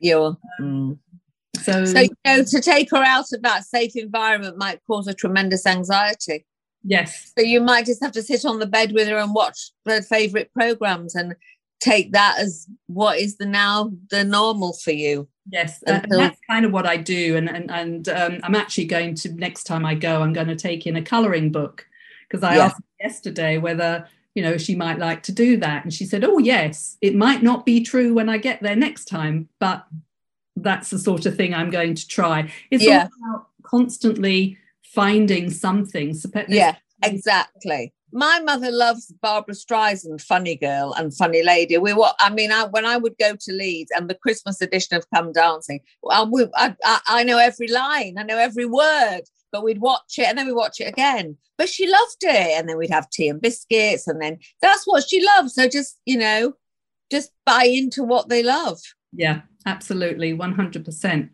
Yeah. 0.00 0.32
Mm. 0.60 0.98
so 1.62 1.84
so 1.84 2.00
you 2.00 2.08
know 2.26 2.42
to 2.42 2.60
take 2.60 2.90
her 2.90 3.02
out 3.02 3.32
of 3.32 3.42
that 3.42 3.64
safe 3.64 3.94
environment 3.94 4.58
might 4.58 4.80
cause 4.86 5.06
a 5.06 5.14
tremendous 5.14 5.66
anxiety. 5.66 6.44
Yes. 6.84 7.32
So 7.36 7.44
you 7.44 7.60
might 7.60 7.86
just 7.86 8.02
have 8.02 8.12
to 8.12 8.22
sit 8.22 8.44
on 8.44 8.60
the 8.60 8.66
bed 8.66 8.92
with 8.92 9.08
her 9.08 9.18
and 9.18 9.34
watch 9.34 9.72
her 9.86 10.00
favorite 10.00 10.52
programs 10.54 11.16
and 11.16 11.34
take 11.80 12.12
that 12.12 12.38
as 12.38 12.68
what 12.86 13.18
is 13.18 13.36
the 13.36 13.46
now 13.46 13.92
the 14.10 14.22
normal 14.24 14.72
for 14.72 14.92
you. 14.92 15.28
Yes 15.50 15.82
and 15.86 16.06
that's 16.08 16.40
kind 16.48 16.64
of 16.64 16.72
what 16.72 16.86
i 16.86 16.96
do 16.96 17.36
and 17.36 17.48
and, 17.48 17.70
and 17.70 18.08
um, 18.08 18.40
i'm 18.42 18.54
actually 18.54 18.84
going 18.84 19.14
to 19.16 19.32
next 19.32 19.64
time 19.64 19.84
i 19.86 19.94
go 19.94 20.22
i'm 20.22 20.34
going 20.34 20.46
to 20.48 20.56
take 20.68 20.86
in 20.86 20.96
a 20.96 21.02
coloring 21.02 21.50
book 21.50 21.87
because 22.28 22.42
I 22.42 22.56
yeah. 22.56 22.64
asked 22.66 22.82
yesterday 23.00 23.58
whether 23.58 24.06
you 24.34 24.42
know 24.42 24.56
she 24.56 24.74
might 24.74 24.98
like 24.98 25.22
to 25.24 25.32
do 25.32 25.56
that 25.58 25.84
and 25.84 25.92
she 25.92 26.04
said 26.04 26.24
oh 26.24 26.38
yes 26.38 26.96
it 27.00 27.14
might 27.14 27.42
not 27.42 27.66
be 27.66 27.82
true 27.82 28.14
when 28.14 28.28
I 28.28 28.38
get 28.38 28.62
there 28.62 28.76
next 28.76 29.06
time 29.06 29.48
but 29.58 29.86
that's 30.56 30.90
the 30.90 30.98
sort 30.98 31.26
of 31.26 31.36
thing 31.36 31.54
I'm 31.54 31.70
going 31.70 31.94
to 31.94 32.06
try 32.06 32.52
it's 32.70 32.84
yeah. 32.84 33.08
all 33.22 33.30
about 33.30 33.46
constantly 33.62 34.56
finding 34.82 35.50
something 35.50 36.14
yeah 36.48 36.76
exactly 37.02 37.92
my 38.12 38.40
mother 38.40 38.70
loves 38.70 39.12
Barbra 39.20 39.54
Streisand, 39.54 40.22
Funny 40.22 40.56
Girl 40.56 40.94
and 40.96 41.14
Funny 41.14 41.42
Lady. 41.42 41.76
We 41.76 41.92
were, 41.92 42.10
I 42.18 42.30
mean, 42.30 42.50
I, 42.50 42.64
when 42.64 42.86
I 42.86 42.96
would 42.96 43.14
go 43.18 43.36
to 43.38 43.52
Leeds 43.52 43.90
and 43.94 44.08
the 44.08 44.14
Christmas 44.14 44.62
edition 44.62 44.96
of 44.96 45.04
Come 45.14 45.32
Dancing, 45.32 45.80
I, 46.10 46.26
I, 46.56 47.00
I, 47.06 47.24
know 47.24 47.38
every 47.38 47.68
line, 47.68 48.16
I 48.18 48.22
know 48.22 48.38
every 48.38 48.64
word 48.64 49.22
but 49.52 49.64
we'd 49.64 49.80
watch 49.80 50.18
it 50.18 50.26
and 50.26 50.38
then 50.38 50.46
we 50.46 50.52
watch 50.52 50.80
it 50.80 50.88
again. 50.88 51.36
But 51.56 51.68
she 51.68 51.86
loved 51.86 52.22
it. 52.22 52.58
And 52.58 52.68
then 52.68 52.78
we'd 52.78 52.90
have 52.90 53.10
tea 53.10 53.28
and 53.28 53.40
biscuits. 53.40 54.06
And 54.06 54.20
then 54.22 54.38
that's 54.62 54.84
what 54.84 55.08
she 55.08 55.24
loves. 55.24 55.54
So 55.54 55.68
just, 55.68 55.98
you 56.06 56.18
know, 56.18 56.54
just 57.10 57.32
buy 57.44 57.64
into 57.64 58.02
what 58.02 58.28
they 58.28 58.42
love. 58.42 58.80
Yeah, 59.12 59.42
absolutely. 59.66 60.36
100%. 60.36 61.30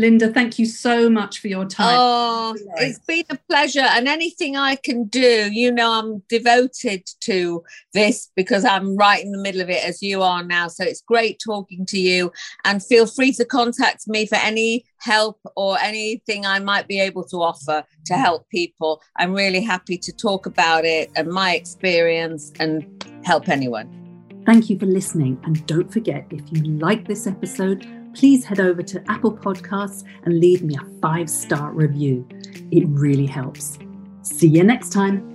Linda, 0.00 0.32
thank 0.32 0.58
you 0.58 0.64
so 0.64 1.10
much 1.10 1.40
for 1.40 1.48
your 1.48 1.66
time. 1.66 1.94
Oh, 1.98 2.56
it's 2.76 2.98
been 3.00 3.24
a 3.28 3.36
pleasure. 3.50 3.84
And 3.84 4.08
anything 4.08 4.56
I 4.56 4.76
can 4.76 5.04
do, 5.04 5.50
you 5.52 5.70
know, 5.70 5.92
I'm 5.92 6.22
devoted 6.30 7.06
to 7.20 7.62
this 7.92 8.30
because 8.34 8.64
I'm 8.64 8.96
right 8.96 9.22
in 9.22 9.30
the 9.30 9.38
middle 9.38 9.60
of 9.60 9.68
it 9.68 9.84
as 9.84 10.02
you 10.02 10.22
are 10.22 10.42
now. 10.42 10.68
So 10.68 10.84
it's 10.84 11.02
great 11.02 11.38
talking 11.44 11.84
to 11.84 11.98
you. 11.98 12.32
And 12.64 12.82
feel 12.82 13.06
free 13.06 13.32
to 13.32 13.44
contact 13.44 14.08
me 14.08 14.24
for 14.24 14.36
any 14.36 14.86
help 15.00 15.38
or 15.54 15.78
anything 15.80 16.46
I 16.46 16.60
might 16.60 16.88
be 16.88 16.98
able 16.98 17.24
to 17.24 17.36
offer 17.36 17.84
to 18.06 18.14
help 18.14 18.48
people. 18.48 19.02
I'm 19.18 19.34
really 19.34 19.60
happy 19.60 19.98
to 19.98 20.12
talk 20.12 20.46
about 20.46 20.86
it 20.86 21.10
and 21.14 21.28
my 21.28 21.54
experience 21.54 22.52
and 22.58 23.04
help 23.22 23.50
anyone. 23.50 23.98
Thank 24.46 24.70
you 24.70 24.78
for 24.78 24.86
listening. 24.86 25.38
And 25.44 25.66
don't 25.66 25.92
forget, 25.92 26.24
if 26.30 26.40
you 26.50 26.62
like 26.78 27.06
this 27.06 27.26
episode, 27.26 27.86
please 28.14 28.44
head 28.44 28.60
over 28.60 28.82
to 28.82 29.02
Apple 29.10 29.36
Podcasts 29.36 30.04
and 30.24 30.40
leave 30.40 30.62
me 30.62 30.76
a 30.76 31.00
five 31.00 31.30
star 31.30 31.72
review. 31.72 32.26
It 32.70 32.84
really 32.88 33.26
helps. 33.26 33.78
See 34.22 34.48
you 34.48 34.64
next 34.64 34.90
time. 34.92 35.29